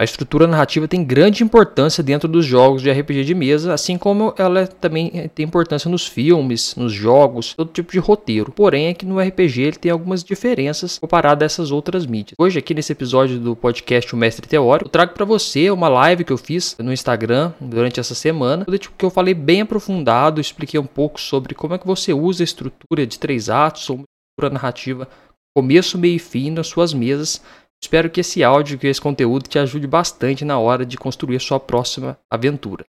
[0.00, 4.32] A estrutura narrativa tem grande importância dentro dos jogos de RPG de mesa, assim como
[4.38, 8.52] ela também tem importância nos filmes, nos jogos, todo tipo de roteiro.
[8.52, 12.36] Porém, é que no RPG ele tem algumas diferenças comparado a essas outras mídias.
[12.38, 16.22] Hoje, aqui nesse episódio do podcast O Mestre Teórico, eu trago para você uma live
[16.22, 18.64] que eu fiz no Instagram durante essa semana,
[18.96, 22.44] que eu falei bem aprofundado, expliquei um pouco sobre como é que você usa a
[22.44, 25.08] estrutura de três atos ou uma estrutura narrativa
[25.56, 27.42] começo, meio e fim nas suas mesas
[27.82, 31.60] Espero que esse áudio, que esse conteúdo te ajude bastante na hora de construir sua
[31.60, 32.84] próxima aventura.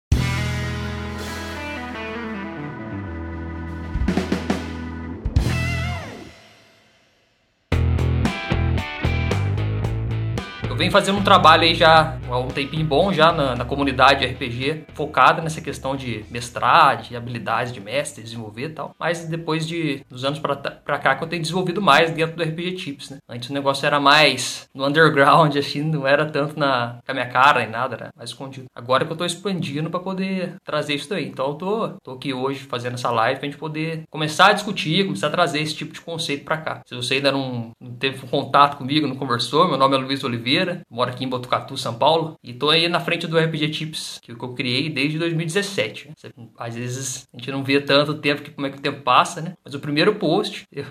[10.79, 14.85] venho fazendo um trabalho aí já há um tempinho bom já na, na comunidade RPG,
[14.93, 18.95] focada nessa questão de mestrar, de habilidades de mestre, desenvolver e tal.
[18.99, 22.73] Mas depois de dos anos pra cá que eu tenho desenvolvido mais dentro do RPG
[22.73, 23.17] Tips, né?
[23.27, 27.27] Antes o negócio era mais no underground, assim, não era tanto na, com a minha
[27.27, 28.65] cara nem nada, era mais escondido.
[28.75, 31.27] Agora que eu tô expandindo para poder trazer isso daí.
[31.27, 35.05] Então eu tô, tô aqui hoje fazendo essa live pra gente poder começar a discutir,
[35.05, 36.81] começar a trazer esse tipo de conceito para cá.
[36.85, 40.81] Se você ainda não, não teve contato comigo, não conversou, meu nome é Luiz Oliveira,
[40.89, 44.31] moro aqui em Botucatu, São Paulo, e tô aí na frente do RPG Tips, que
[44.31, 46.11] eu criei desde 2017.
[46.57, 49.41] Às vezes a gente não vê tanto tempo que como é que o tempo passa,
[49.41, 49.53] né?
[49.63, 50.85] Mas o primeiro post, eu...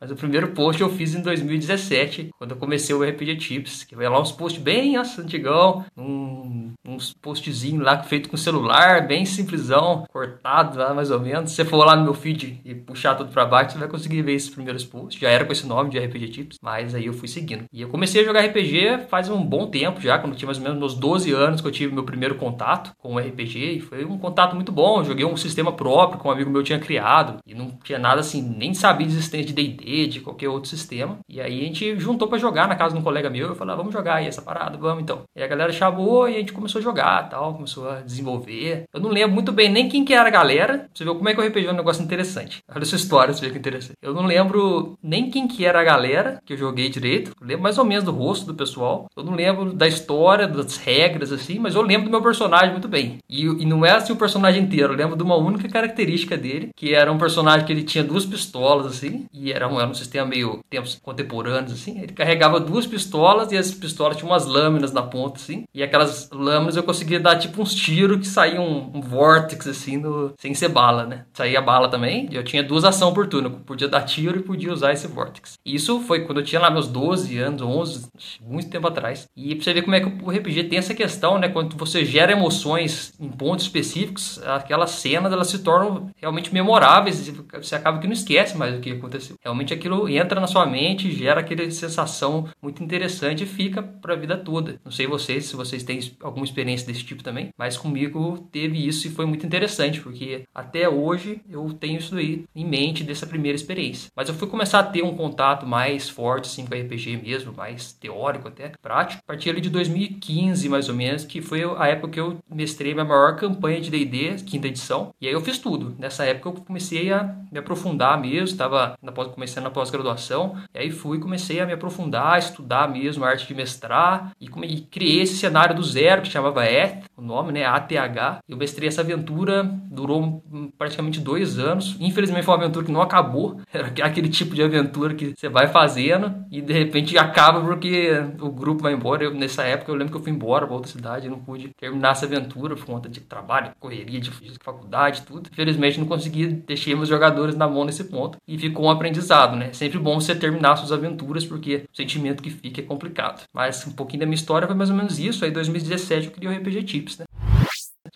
[0.00, 3.96] mas o primeiro post eu fiz em 2017, quando eu comecei o RPG Tips, que
[3.96, 9.24] vai lá uns posts bem nossa, antigão, um, uns postzinhos lá feito com celular, bem
[9.24, 11.50] simplesão, cortado lá mais ou menos.
[11.50, 14.22] Se você for lá no meu feed e puxar tudo para baixo, você vai conseguir
[14.22, 15.20] ver esses primeiros posts.
[15.20, 17.64] Já era com esse nome de RPG Tips, mas aí eu fui seguindo.
[17.72, 20.64] E eu comecei a jogar RPG faz um bom tempo já, quando tinha mais ou
[20.64, 23.76] menos meus 12 anos que eu tive meu primeiro contato com o RPG.
[23.76, 25.00] E foi um contato muito bom.
[25.00, 27.38] Eu joguei um sistema próprio que um amigo meu tinha criado.
[27.46, 31.18] E não tinha nada assim, nem sabia de existência de DD, de qualquer outro sistema.
[31.28, 33.48] E aí a gente juntou para jogar na casa de um colega meu.
[33.48, 35.22] Eu falei, ah, vamos jogar aí essa parada, vamos então.
[35.34, 38.84] E a galera chamou e a gente começou a jogar tal, começou a desenvolver.
[38.92, 40.88] Eu não lembro muito bem nem quem que era a galera.
[40.92, 42.62] Você vê como é que o RPG é um negócio interessante.
[42.74, 43.96] Olha essa história, você vê que interessante.
[44.02, 47.32] Eu não lembro nem quem que era a galera que eu joguei direito.
[47.40, 49.06] Eu lembro mais ou menos do rosto do pessoal.
[49.16, 52.88] Eu não lembro da história, das regras, assim, mas eu lembro do meu personagem muito
[52.88, 53.18] bem.
[53.28, 56.70] E, e não é assim o personagem inteiro, eu lembro de uma única característica dele,
[56.76, 59.94] que era um personagem que ele tinha duas pistolas, assim, e era um, era um
[59.94, 62.00] sistema meio tempos contemporâneos, assim.
[62.00, 66.28] Ele carregava duas pistolas e as pistolas tinham umas lâminas na ponta, assim, e aquelas
[66.32, 70.54] lâminas eu conseguia dar tipo uns tiros que saíam um, um vórtex, assim, no, sem
[70.54, 71.24] ser bala, né?
[71.32, 74.72] Saía bala também, eu tinha duas ações por turno, eu podia dar tiro e podia
[74.72, 75.58] usar esse vórtex.
[75.64, 78.08] Isso foi quando eu tinha lá meus 12 anos, 11,
[78.40, 79.26] muito tempo atrás.
[79.36, 81.48] E pra você ver como é que o RPG tem essa questão, né?
[81.48, 87.30] Quando você gera emoções em pontos específicos, aquelas cenas elas se tornam realmente memoráveis e
[87.30, 89.36] você acaba que não esquece mais o que aconteceu.
[89.42, 94.36] Realmente aquilo entra na sua mente, gera aquela sensação muito interessante e fica pra vida
[94.36, 94.80] toda.
[94.84, 99.06] Não sei vocês, se vocês têm alguma experiência desse tipo também, mas comigo teve isso
[99.06, 103.56] e foi muito interessante, porque até hoje eu tenho isso aí em mente dessa primeira
[103.56, 104.10] experiência.
[104.14, 107.92] Mas eu fui começar a ter um contato mais forte assim, com RPG mesmo, mais
[107.92, 110.29] teórico até, prático, a partir ali de 2015,
[110.68, 114.42] mais ou menos, que foi a época que eu mestrei minha maior campanha de D&D,
[114.44, 115.12] quinta edição.
[115.20, 115.94] E aí eu fiz tudo.
[115.98, 118.96] Nessa época eu comecei a me aprofundar mesmo, estava
[119.34, 123.54] começando na pós-graduação, e aí fui comecei a me aprofundar, estudar mesmo a arte de
[123.54, 128.40] mestrar, e, e criei esse cenário do zero, que chamava ETH, o nome, né, ATH.
[128.48, 130.42] Eu mestrei essa aventura, durou
[130.78, 131.96] praticamente dois anos.
[132.00, 135.68] Infelizmente foi uma aventura que não acabou, era aquele tipo de aventura que você vai
[135.68, 138.10] fazendo, e de repente acaba porque
[138.40, 139.24] o grupo vai embora.
[139.24, 142.12] Eu, nessa época eu lembro que fui embora para outra cidade, eu não pude terminar
[142.12, 145.48] essa aventura por conta de trabalho, correria, de, de faculdade, tudo.
[145.52, 149.72] Infelizmente não consegui, deixei meus jogadores na mão nesse ponto e ficou um aprendizado, né?
[149.72, 153.44] Sempre bom você terminar suas aventuras porque o sentimento que fica é complicado.
[153.52, 155.44] Mas um pouquinho da minha história foi mais ou menos isso.
[155.44, 157.24] Aí em 2017 eu criei o RPG Tips, né?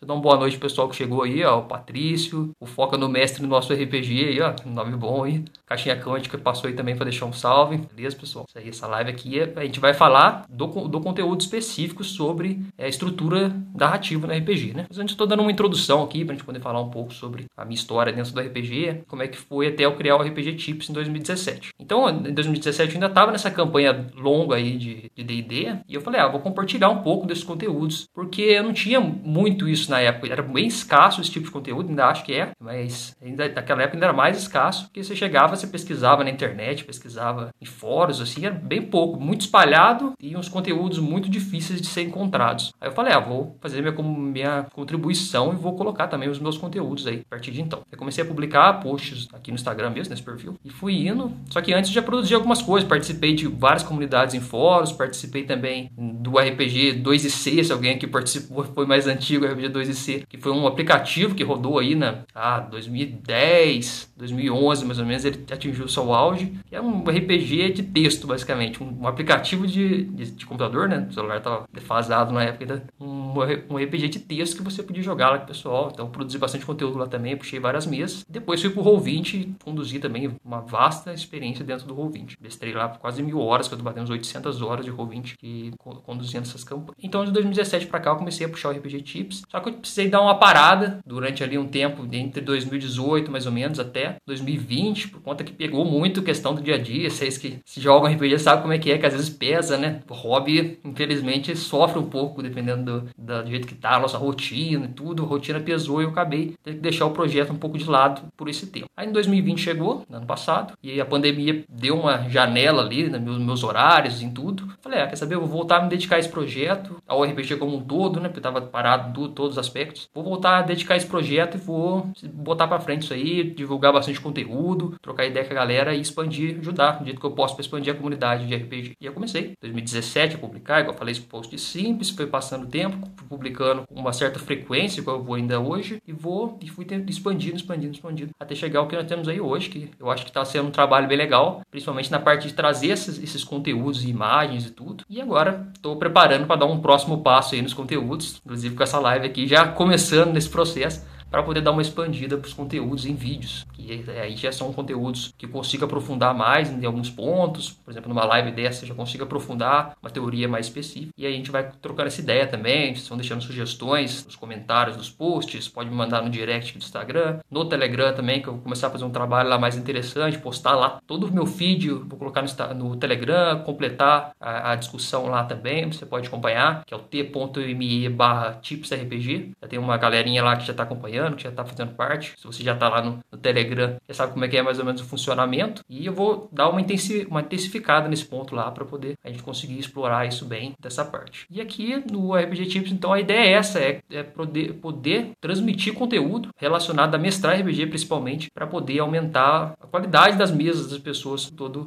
[0.04, 1.60] Deixa eu dar uma boa noite pro pessoal que chegou aí, ó.
[1.60, 4.54] O Patrício, o Foca no Mestre do nosso RPG aí, ó.
[4.66, 5.42] Nome bom aí.
[5.66, 7.78] Caixinha Quântica passou aí também para deixar um salve.
[7.94, 8.44] Beleza, pessoal?
[8.46, 12.60] Isso aí, essa live aqui, é, a gente vai falar do, do conteúdo específico sobre
[12.76, 14.84] é, a estrutura narrativa no RPG, né?
[14.88, 17.46] Mas antes eu tô dando uma introdução aqui pra gente poder falar um pouco sobre
[17.56, 20.56] a minha história dentro do RPG, como é que foi até eu criar o RPG
[20.56, 21.70] Tips em 2017.
[21.80, 26.20] Então, em 2017 eu ainda tava nessa campanha longa aí de D&D, e eu falei,
[26.20, 30.32] ah, vou compartilhar um pouco desses conteúdos, porque eu não tinha muito isso na época
[30.32, 33.96] era bem escasso esse tipo de conteúdo, ainda acho que é, mas ainda, naquela época
[33.96, 38.44] ainda era mais escasso, porque você chegava, você pesquisava na internet, pesquisava em fóruns, assim,
[38.44, 42.72] era bem pouco, muito espalhado e uns conteúdos muito difíceis de ser encontrados.
[42.80, 46.58] Aí eu falei, ah, vou fazer minha, minha contribuição e vou colocar também os meus
[46.58, 47.82] conteúdos aí, a partir de então.
[47.90, 51.60] Eu comecei a publicar posts aqui no Instagram mesmo, nesse perfil, e fui indo, só
[51.60, 56.38] que antes já produzi algumas coisas, participei de várias comunidades em fóruns, participei também do
[56.38, 60.24] RPG 2 e C, se alguém aqui participou, foi mais antigo, RPG 2 e C,
[60.28, 65.44] que foi um aplicativo que rodou aí na ah, 2010, 2011 mais ou menos, ele
[65.50, 70.46] atingiu seu auge, é um RPG de texto, basicamente, um, um aplicativo de, de, de,
[70.46, 71.06] computador, né?
[71.10, 73.34] O celular estava defasado na época, um,
[73.68, 76.64] um RPG de texto que você podia jogar lá com o pessoal, então produzi bastante
[76.64, 78.24] conteúdo lá também, puxei várias mesas.
[78.28, 82.36] Depois fui pro Roll20 e conduzi também uma vasta experiência dentro do Roll20.
[82.40, 85.72] Mestrei lá por quase mil horas, que eu batendo uns 800 horas de Roll20 e
[85.78, 86.94] conduzindo essas campanhas.
[87.02, 89.74] Então, de 2017 para cá, eu comecei a puxar o RPG Tips, só que eu
[89.74, 95.08] precisei dar uma parada durante ali um tempo, entre 2018 mais ou menos até 2020,
[95.08, 97.10] por conta que pegou muito questão do dia a dia.
[97.10, 100.00] Vocês que se jogam RPG sabem como é que é, que às vezes pesa, né?
[100.08, 104.86] O hobby, infelizmente, sofre um pouco, dependendo do, do jeito que tá, a nossa rotina
[104.86, 105.24] e tudo.
[105.24, 108.22] A rotina pesou e eu acabei tendo que deixar o projeto um pouco de lado
[108.36, 108.86] por esse tempo.
[108.96, 113.38] Aí em 2020 chegou, ano passado, e a pandemia deu uma janela ali nos meus,
[113.38, 114.68] meus horários, em tudo.
[114.80, 115.34] Falei, ah, quer saber?
[115.34, 118.28] Eu vou voltar a me dedicar a esse projeto, ao RPG como um todo, né?
[118.28, 120.08] Porque eu tava parado de todos os aspectos.
[120.14, 124.20] Vou voltar a dedicar esse projeto e vou botar para frente isso aí, divulgar bastante
[124.20, 127.62] conteúdo, trocar ideia com a galera e expandir, ajudar do jeito que eu posso para
[127.62, 128.96] expandir a comunidade de RPG.
[129.00, 132.64] E eu comecei, em 2017, a publicar, igual eu falei, esse post simples, foi passando
[132.64, 132.96] o tempo,
[133.28, 137.56] publicando com uma certa frequência, igual eu vou ainda hoje, e vou e fui expandindo,
[137.56, 140.44] expandindo, expandindo, até chegar ao que nós temos aí hoje, que eu acho que está
[140.44, 144.66] sendo um trabalho bem legal, principalmente na parte de trazer esses, esses conteúdos e imagens
[144.66, 145.04] e tudo.
[145.08, 148.98] E agora estou preparando para dar um próximo passo aí nos conteúdos, inclusive com essa
[148.98, 151.02] live aqui, já começando nesse processo
[151.34, 153.66] para poder dar uma expandida para os conteúdos em vídeos.
[153.72, 157.70] Que é, aí já são conteúdos que consiga aprofundar mais em alguns pontos.
[157.70, 161.12] Por exemplo, numa live dessa já consiga aprofundar uma teoria mais específica.
[161.18, 162.94] E aí a gente vai trocando essa ideia também.
[162.94, 167.40] Vocês estão deixando sugestões nos comentários dos posts, pode me mandar no direct do Instagram,
[167.50, 170.76] no Telegram também, que eu vou começar a fazer um trabalho lá mais interessante, postar
[170.76, 175.42] lá todo o meu feed, vou colocar no, no Telegram, completar a, a, discussão lá
[175.42, 175.90] também.
[175.90, 179.50] Você pode acompanhar, que é o t.me barra tipsrpg.
[179.60, 182.34] Já tem uma galerinha lá que já está acompanhando que já está fazendo parte.
[182.36, 184.78] Se você já está lá no, no, Telegram, já sabe como é que é mais
[184.78, 185.82] ou menos o funcionamento.
[185.88, 189.42] E eu vou dar uma, intensi uma intensificada nesse ponto lá para poder a gente
[189.42, 191.46] conseguir explorar isso bem dessa parte.
[191.50, 195.94] E aqui no RPG Tips, então a ideia é essa, é, é poder, poder transmitir
[195.94, 201.50] conteúdo relacionado a mestrar RPG principalmente, para poder aumentar a qualidade das mesas das pessoas,
[201.50, 201.86] todo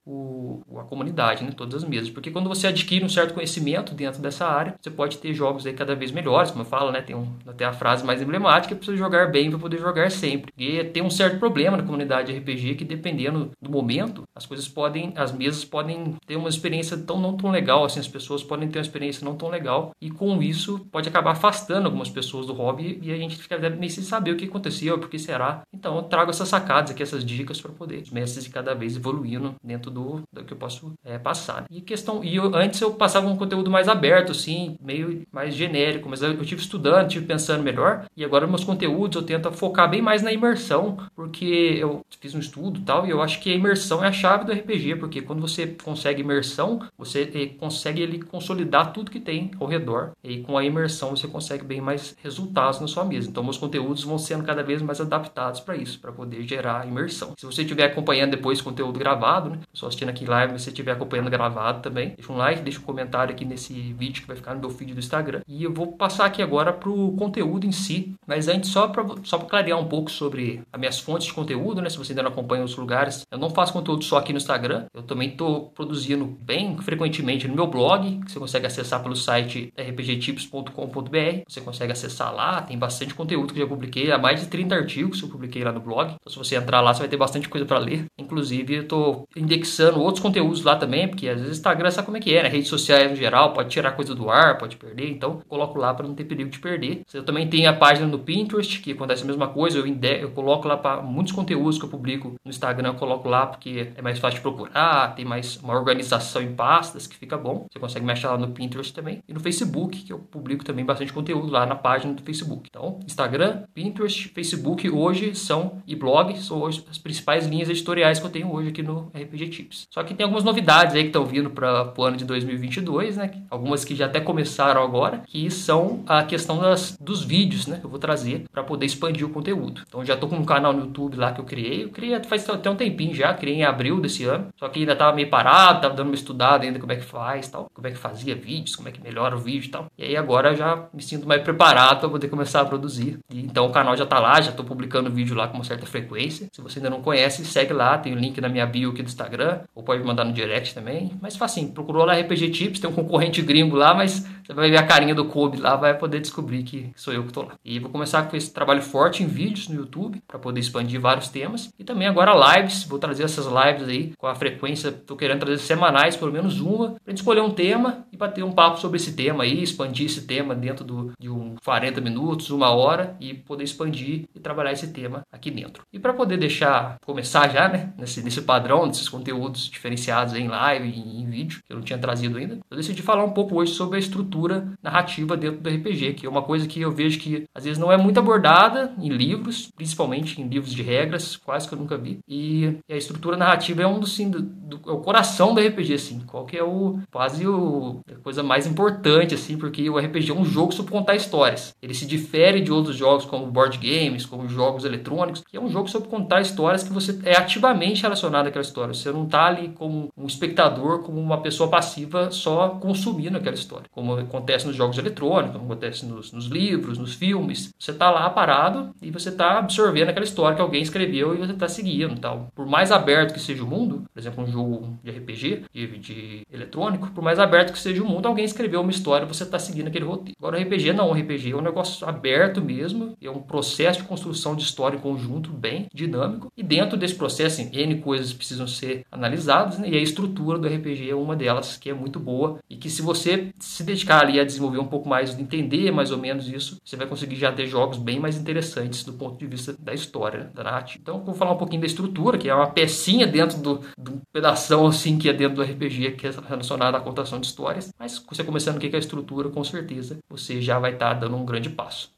[0.79, 2.09] a comunidade, né, todas as mesas.
[2.09, 5.73] Porque quando você adquire um certo conhecimento dentro dessa área, você pode ter jogos aí
[5.73, 8.77] cada vez melhores, como eu falo, né, tem um, até a frase mais emblemática, é
[8.77, 10.51] preciso jogar bem para poder jogar sempre.
[10.57, 15.13] E tem um certo problema na comunidade RPG que dependendo do momento, as coisas podem,
[15.15, 18.79] as mesas podem ter uma experiência tão não tão legal, assim, as pessoas podem ter
[18.79, 22.99] uma experiência não tão legal e com isso pode acabar afastando algumas pessoas do hobby
[23.01, 25.61] e a gente fica meio sem saber o que aconteceu, por que será.
[25.73, 29.55] Então eu trago essas sacadas aqui, essas dicas para poder os mestres cada vez evoluindo
[29.63, 31.65] dentro do, do que eu posso é, passar.
[31.69, 36.09] E questão, e eu, antes eu passava um conteúdo mais aberto, assim, meio mais genérico,
[36.09, 39.89] mas eu, eu tive estudando, tive pensando melhor e agora meus conteúdos eu tenta focar
[39.89, 43.56] bem mais na imersão, porque eu fiz um estudo tal, e eu acho que a
[43.56, 48.21] imersão é a chave do RPG, porque quando você consegue imersão, você eh, consegue ele
[48.24, 52.80] consolidar tudo que tem ao redor, e com a imersão você consegue bem mais resultados
[52.80, 53.30] na sua mesa.
[53.30, 57.33] Então, meus conteúdos vão sendo cada vez mais adaptados para isso, para poder gerar imersão.
[57.38, 59.59] Se você estiver acompanhando depois conteúdo gravado, né?
[59.74, 62.83] Só assistindo aqui live, se você estiver acompanhando gravado também, deixa um like, deixa um
[62.83, 65.42] comentário aqui nesse vídeo que vai ficar no meu feed do Instagram.
[65.48, 68.87] E eu vou passar aqui agora para o conteúdo em si, mas antes só
[69.23, 71.89] só para clarear um pouco sobre as minhas fontes de conteúdo, né?
[71.89, 74.85] Se você ainda não acompanha os lugares, eu não faço conteúdo só aqui no Instagram,
[74.94, 79.73] eu também estou produzindo bem frequentemente no meu blog, que você consegue acessar pelo site
[79.77, 81.44] rpgtips.com.br.
[81.47, 84.75] Você consegue acessar lá, tem bastante conteúdo que eu já publiquei, há mais de 30
[84.75, 86.16] artigos que eu publiquei lá no blog.
[86.19, 88.06] Então, se você entrar lá, você vai ter bastante coisa para ler.
[88.18, 92.19] Inclusive, eu estou indexando outros conteúdos lá também, porque às vezes Instagram sabe como é
[92.19, 92.49] que é, né?
[92.49, 96.07] Redes sociais no geral, pode tirar coisa do ar, pode perder, então coloco lá para
[96.07, 97.01] não ter perigo de perder.
[97.13, 99.79] Eu também tenho a página no Pinterest, que acontece a mesma coisa.
[99.79, 103.45] Eu, eu coloco lá para muitos conteúdos que eu publico no Instagram, eu coloco lá
[103.45, 107.65] porque é mais fácil de procurar, tem mais uma organização em pastas que fica bom.
[107.71, 109.21] Você consegue me achar lá no Pinterest também.
[109.27, 112.67] E no Facebook, que eu publico também bastante conteúdo lá na página do Facebook.
[112.69, 118.25] Então, Instagram, Pinterest, Facebook hoje são e blog são hoje as principais linhas editoriais que
[118.25, 119.87] eu tenho hoje aqui no RPG Tips.
[119.91, 123.31] Só que tem algumas novidades aí que estão vindo para o ano de 2022, né?
[123.49, 127.79] Algumas que já até começaram agora, que são a questão das, dos vídeos, né?
[127.79, 129.81] Que eu vou trazer para poder expandir o conteúdo.
[129.87, 131.83] Então já tô com um canal no YouTube lá que eu criei.
[131.83, 134.47] Eu criei faz até um tempinho já, criei em abril desse ano.
[134.57, 137.47] Só que ainda tava meio parado, tava dando uma estudada ainda como é que faz
[137.47, 139.85] tal, como é que fazia vídeos, como é que melhora o vídeo e tal.
[139.97, 143.19] E aí agora já me sinto mais preparado para poder começar a produzir.
[143.29, 145.85] E, então o canal já tá lá, já tô publicando vídeo lá com uma certa
[145.85, 146.47] frequência.
[146.51, 149.07] Se você ainda não conhece, segue lá, tem o link na minha bio aqui do
[149.07, 151.11] Instagram, ou pode mandar no direct também.
[151.21, 154.77] Mas facinho, procurou lá RPG Tips, tem um concorrente gringo lá, mas você vai ver
[154.77, 157.53] a carinha do Kobe lá, vai poder descobrir que sou eu que tô lá.
[157.65, 161.30] E vou começar com esse trabalho forte em vídeos no YouTube, para poder expandir vários
[161.30, 161.69] temas.
[161.78, 165.59] E também agora lives, vou trazer essas lives aí com a frequência, tô querendo trazer
[165.59, 169.44] semanais, pelo menos uma, gente escolher um tema e bater um papo sobre esse tema
[169.44, 174.26] aí, expandir esse tema dentro do, de um 40 minutos, uma hora, e poder expandir
[174.36, 175.83] e trabalhar esse tema aqui dentro.
[175.92, 180.88] E para poder deixar, começar já, né, nesse, nesse padrão, nesses conteúdos diferenciados em live
[180.88, 183.74] e em vídeo, que eu não tinha trazido ainda, eu decidi falar um pouco hoje
[183.74, 187.45] sobre a estrutura narrativa dentro do RPG, que é uma coisa que eu vejo que
[187.54, 188.56] às vezes não é muito abordada
[188.99, 192.19] em livros, principalmente em livros de regras, quase que eu nunca vi.
[192.28, 195.94] E, a estrutura narrativa é um dos, sim, do, do, é o coração do RPG,
[195.94, 200.31] assim, qual que é o quase o, a coisa mais importante, assim, porque o RPG
[200.31, 201.76] é um jogo sobre contar histórias.
[201.81, 205.69] Ele se difere de outros jogos como board games, como jogos eletrônicos, que é um
[205.69, 208.94] jogo sobre contar histórias que você é ativamente relacionado àquela história.
[208.94, 213.85] Você não está ali como um espectador, como uma pessoa passiva só consumindo aquela história,
[213.92, 217.73] como acontece nos jogos eletrônicos, como acontece nos, nos livros, nos filmes.
[217.78, 221.51] Você está lá parado e você está absorvendo aquela história que alguém escreveu e você
[221.51, 222.18] está seguindo.
[222.19, 222.49] Tal.
[222.56, 226.42] Por mais aberto que seja o mundo, por exemplo, um jogo de RPG, de, de
[226.51, 229.59] eletrônico, por mais aberto que seja o mundo, alguém escreveu uma história e você está
[229.59, 230.37] seguindo aquele roteiro.
[230.39, 234.63] Agora, RPG não, RPG é um negócio aberto mesmo, é um processo de construção de
[234.63, 239.77] história em conjunto bem dinâmico, e dentro desse processo, assim, N coisas precisam ser analisadas,
[239.77, 239.89] né?
[239.89, 243.01] e a estrutura do RPG é uma delas, que é muito boa, e que se
[243.01, 246.95] você se dedicar ali a desenvolver um pouco mais, entender mais ou menos isso, você
[246.95, 250.63] vai conseguir já ter jogos bem mais interessantes do ponto de vista da história, da
[250.63, 250.99] narrativa.
[251.01, 254.87] Então, vou falar um pouquinho da estrutura, que é uma pecinha dentro do, do pedação
[254.87, 257.93] assim que é dentro do RPG, que é relacionado à contação de histórias.
[257.97, 261.21] Mas você começando o que é a estrutura, com certeza você já vai estar tá
[261.21, 262.17] dando um grande passo.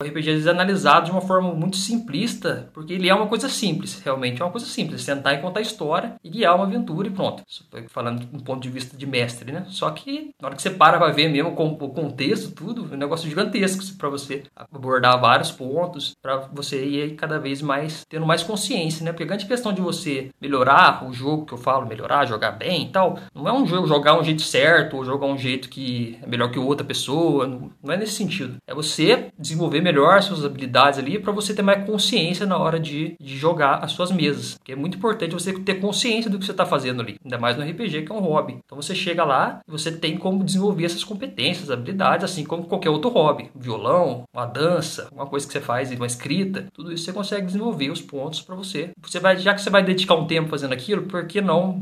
[0.00, 4.00] O RPG é analisado de uma forma muito simplista, porque ele é uma coisa simples,
[4.00, 7.10] realmente é uma coisa simples, sentar e contar a história e guiar uma aventura e
[7.10, 7.42] pronto.
[7.68, 9.64] Foi falando do ponto de vista de mestre, né?
[9.66, 12.94] Só que na hora que você para para ver mesmo com o contexto, tudo, é
[12.94, 18.24] um negócio gigantesco para você abordar vários pontos, para você ir cada vez mais tendo
[18.24, 19.10] mais consciência, né?
[19.10, 22.84] Porque a grande questão de você melhorar o jogo que eu falo, melhorar, jogar bem
[22.84, 26.16] e tal, não é um jogo jogar um jeito certo ou jogar um jeito que
[26.22, 27.48] é melhor que outra pessoa,
[27.82, 28.58] não é nesse sentido.
[28.64, 33.16] É você desenvolver melhor suas habilidades ali para você ter mais consciência na hora de,
[33.18, 34.54] de jogar as suas mesas.
[34.54, 37.56] Porque é muito importante você ter consciência do que você está fazendo ali, ainda mais
[37.56, 38.58] no RPG, que é um hobby.
[38.64, 42.90] Então você chega lá e você tem como desenvolver essas competências, habilidades, assim como qualquer
[42.90, 43.50] outro hobby.
[43.54, 47.90] violão, uma dança, uma coisa que você faz, uma escrita, tudo isso você consegue desenvolver
[47.90, 48.90] os pontos para você.
[49.00, 51.80] Você vai, já que você vai dedicar um tempo fazendo aquilo, por que não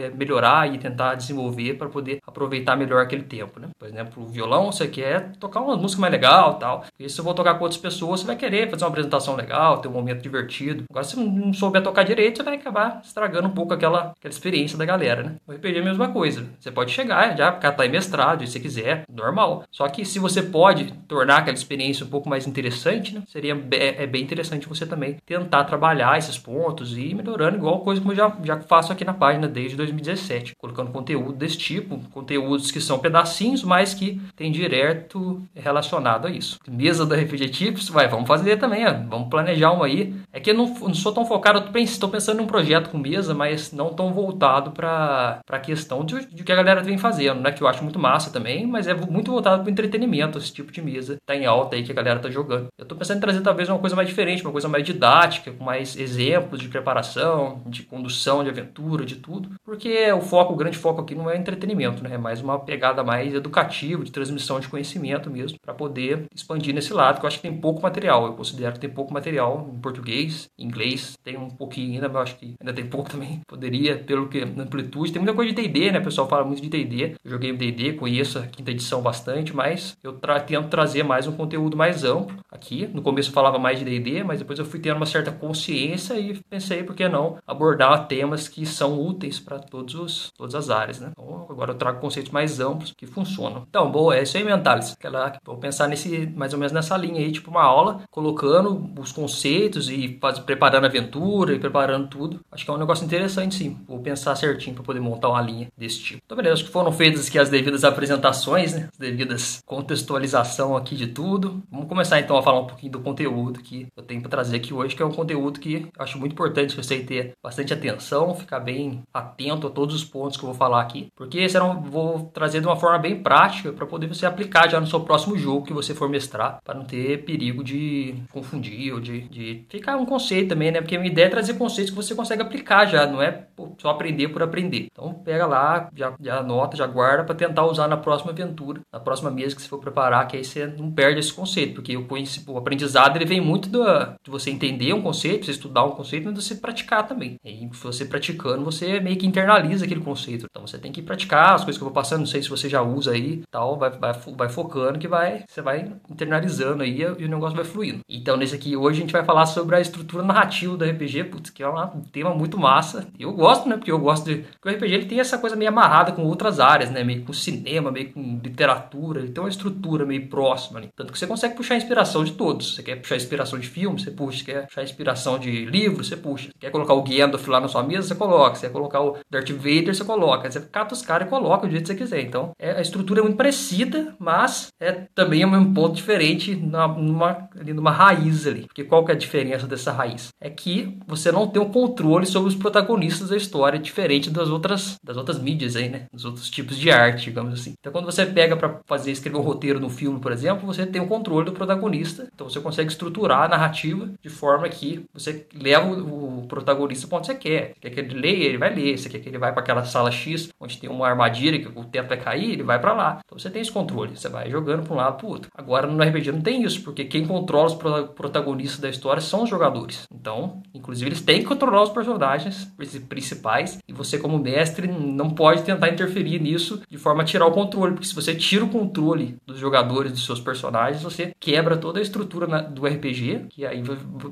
[0.00, 3.68] é, melhorar e tentar desenvolver para poder aproveitar melhor aquele tempo, né?
[3.78, 6.84] Por exemplo, o violão, você quer tocar uma música mais legal, tal.
[6.98, 9.88] Isso eu vou tocar com outras pessoas, você vai querer fazer uma apresentação legal, ter
[9.88, 10.84] um momento divertido.
[10.90, 14.78] Agora, se não souber tocar direito, você vai acabar estragando um pouco aquela, aquela experiência
[14.78, 15.36] da galera, né?
[15.46, 16.46] O RPG é a mesma coisa.
[16.58, 19.64] Você pode chegar, já catar em mestrado, se você quiser, normal.
[19.70, 23.22] Só que se você pode tornar aquela experiência um pouco mais interessante, né?
[23.26, 27.80] Seria é, é bem interessante você também tentar trabalhar esses pontos e ir melhorando, igual
[27.80, 31.98] coisa como eu já, já faço aqui na página desde 2017, colocando conteúdo desse tipo,
[32.10, 36.58] conteúdos que são pedacinhos, mas que tem direto relacionado a isso.
[36.68, 38.92] Mesa da RPG Tips, vai, vamos fazer também, ó.
[38.92, 40.14] vamos planejar uma aí.
[40.32, 43.34] É que eu não, não sou tão focado, estou pensando em um projeto com mesa,
[43.34, 47.52] mas não tão voltado para a questão de, de que a galera vem fazendo, né?
[47.52, 50.82] Que eu acho muito massa também, mas é muito voltado para entretenimento, esse tipo de
[50.82, 52.68] mesa tá em alta aí que a galera tá jogando.
[52.78, 55.64] Eu estou pensando em trazer talvez uma coisa mais diferente, uma coisa mais didática, com
[55.64, 60.78] mais exemplos de preparação, de condução, de aventura, de tudo, porque o foco, o grande
[60.78, 62.14] foco aqui não é entretenimento, né?
[62.14, 66.92] É mais uma pegada mais educativa, de transmissão de conhecimento mesmo, para poder expandir nesse
[66.92, 68.26] lado complicado, eu acho que tem pouco material.
[68.26, 72.22] Eu considero que tem pouco material em português, inglês, tem um pouquinho ainda, mas eu
[72.22, 73.40] acho que ainda tem pouco também.
[73.46, 75.98] Poderia, pelo que na amplitude, tem muita coisa de D&D, né?
[75.98, 77.16] O pessoal fala muito de D&D.
[77.24, 81.32] Eu joguei D&D, conheço a quinta edição bastante, mas eu tra tento trazer mais um
[81.32, 82.88] conteúdo mais amplo aqui.
[82.92, 86.18] No começo eu falava mais de D&D, mas depois eu fui tendo uma certa consciência
[86.18, 90.70] e pensei, por que não, abordar temas que são úteis para todos os, todas as
[90.70, 91.10] áreas, né?
[91.12, 93.64] Então, agora eu trago conceitos mais amplos que funcionam.
[93.68, 94.92] Então, boa, é isso aí, Mentalis.
[94.92, 99.12] Aquela, vou pensar nesse, mais ou menos nessa linha aí, tipo uma aula, colocando os
[99.12, 102.40] conceitos e faz, preparando a aventura e preparando tudo.
[102.50, 103.76] Acho que é um negócio interessante, sim.
[103.86, 106.22] Vou pensar certinho para poder montar uma linha desse tipo.
[106.24, 108.88] Então, beleza, acho que foram feitas aqui as devidas apresentações, né?
[108.92, 111.62] As devidas contextualização aqui de tudo.
[111.70, 114.72] Vamos começar então a falar um pouquinho do conteúdo que eu tenho para trazer aqui
[114.72, 119.02] hoje, que é um conteúdo que acho muito importante você ter bastante atenção, ficar bem
[119.12, 122.66] atento a todos os pontos que eu vou falar aqui, porque serão, vou trazer de
[122.66, 125.94] uma forma bem prática para poder você aplicar já no seu próximo jogo que você
[125.94, 126.93] for mestrar, para não ter
[127.24, 130.80] perigo de confundir ou de, de ficar um conceito também, né?
[130.80, 133.46] Porque a minha ideia é trazer conceitos que você consegue aplicar já, não é
[133.78, 134.86] só aprender por aprender.
[134.90, 139.00] Então pega lá, já, já anota, já guarda para tentar usar na próxima aventura, na
[139.00, 142.06] próxima mesa que você for preparar, que aí você não perde esse conceito, porque o,
[142.48, 143.84] o aprendizado ele vem muito do,
[144.22, 147.38] de você entender um conceito, você estudar um conceito, mas você praticar também.
[147.44, 150.46] E você praticando, você meio que internaliza aquele conceito.
[150.50, 152.68] Então você tem que praticar as coisas que eu vou passando, não sei se você
[152.68, 157.24] já usa aí, tal, vai, vai, vai focando que vai, você vai internalizando aí e
[157.24, 158.00] o negócio vai fluindo.
[158.08, 161.50] Então nesse aqui hoje a gente vai falar sobre a estrutura narrativa do RPG, putz,
[161.50, 163.08] que é um tema muito massa.
[163.18, 163.76] Eu gosto, né?
[163.76, 164.44] Porque eu gosto de.
[164.60, 167.02] Porque o RPG ele tem essa coisa meio amarrada com outras áreas, né?
[167.02, 170.82] Meio com cinema, meio com literatura, ele tem uma estrutura meio próxima.
[170.94, 172.74] Tanto que você consegue puxar inspiração de todos.
[172.74, 174.38] Você quer puxar inspiração de filme, você puxa.
[174.38, 176.48] Você quer puxar inspiração de livro, você puxa.
[176.48, 178.56] Você quer colocar o Gandalf lá na sua mesa, você coloca.
[178.56, 180.50] Você quer colocar o Darth Vader, você coloca.
[180.50, 182.20] Você cata os caras e coloca do jeito que você quiser.
[182.20, 186.88] Então, é, a estrutura é muito parecida, mas é também é um ponto diferente na,
[186.88, 188.62] numa, ali numa raiz ali.
[188.62, 190.28] Porque qual que é a diferença dessa raiz?
[190.40, 194.48] É que você não tem o um controle sobre os protagonistas da história, diferente das
[194.48, 196.06] outras, das outras mídias aí, né?
[196.12, 197.74] Dos outros tipos de arte, digamos assim.
[197.78, 201.00] Então, quando você pega para fazer escrever um roteiro no filme, por exemplo, você tem
[201.00, 202.28] o controle do protagonista.
[202.34, 207.26] Então, você consegue estruturar a narrativa de forma que você leva o protagonista para onde
[207.26, 207.72] você quer.
[207.74, 208.98] Você quer que ele leia, ele vai ler.
[208.98, 211.84] Você quer que ele vá para aquela sala X, onde tem uma armadilha, que o
[211.84, 213.20] teto vai cair, ele vai para lá.
[213.24, 214.16] Então, você tem esse controle.
[214.16, 215.50] Você vai jogando para um lado para outro.
[215.54, 219.50] Agora, no RPG não tem isso, porque quem controla os protagonistas da história são os
[219.50, 220.06] jogadores.
[220.14, 222.72] Então, inclusive, eles têm que controlar os personagens
[223.08, 223.78] principais.
[223.88, 227.94] E você, como mestre, não pode tentar interferir nisso de forma a tirar o controle.
[227.94, 232.02] Porque se você tira o controle dos jogadores, dos seus personagens, você quebra toda a
[232.02, 233.46] estrutura do RPG.
[233.50, 233.82] Que aí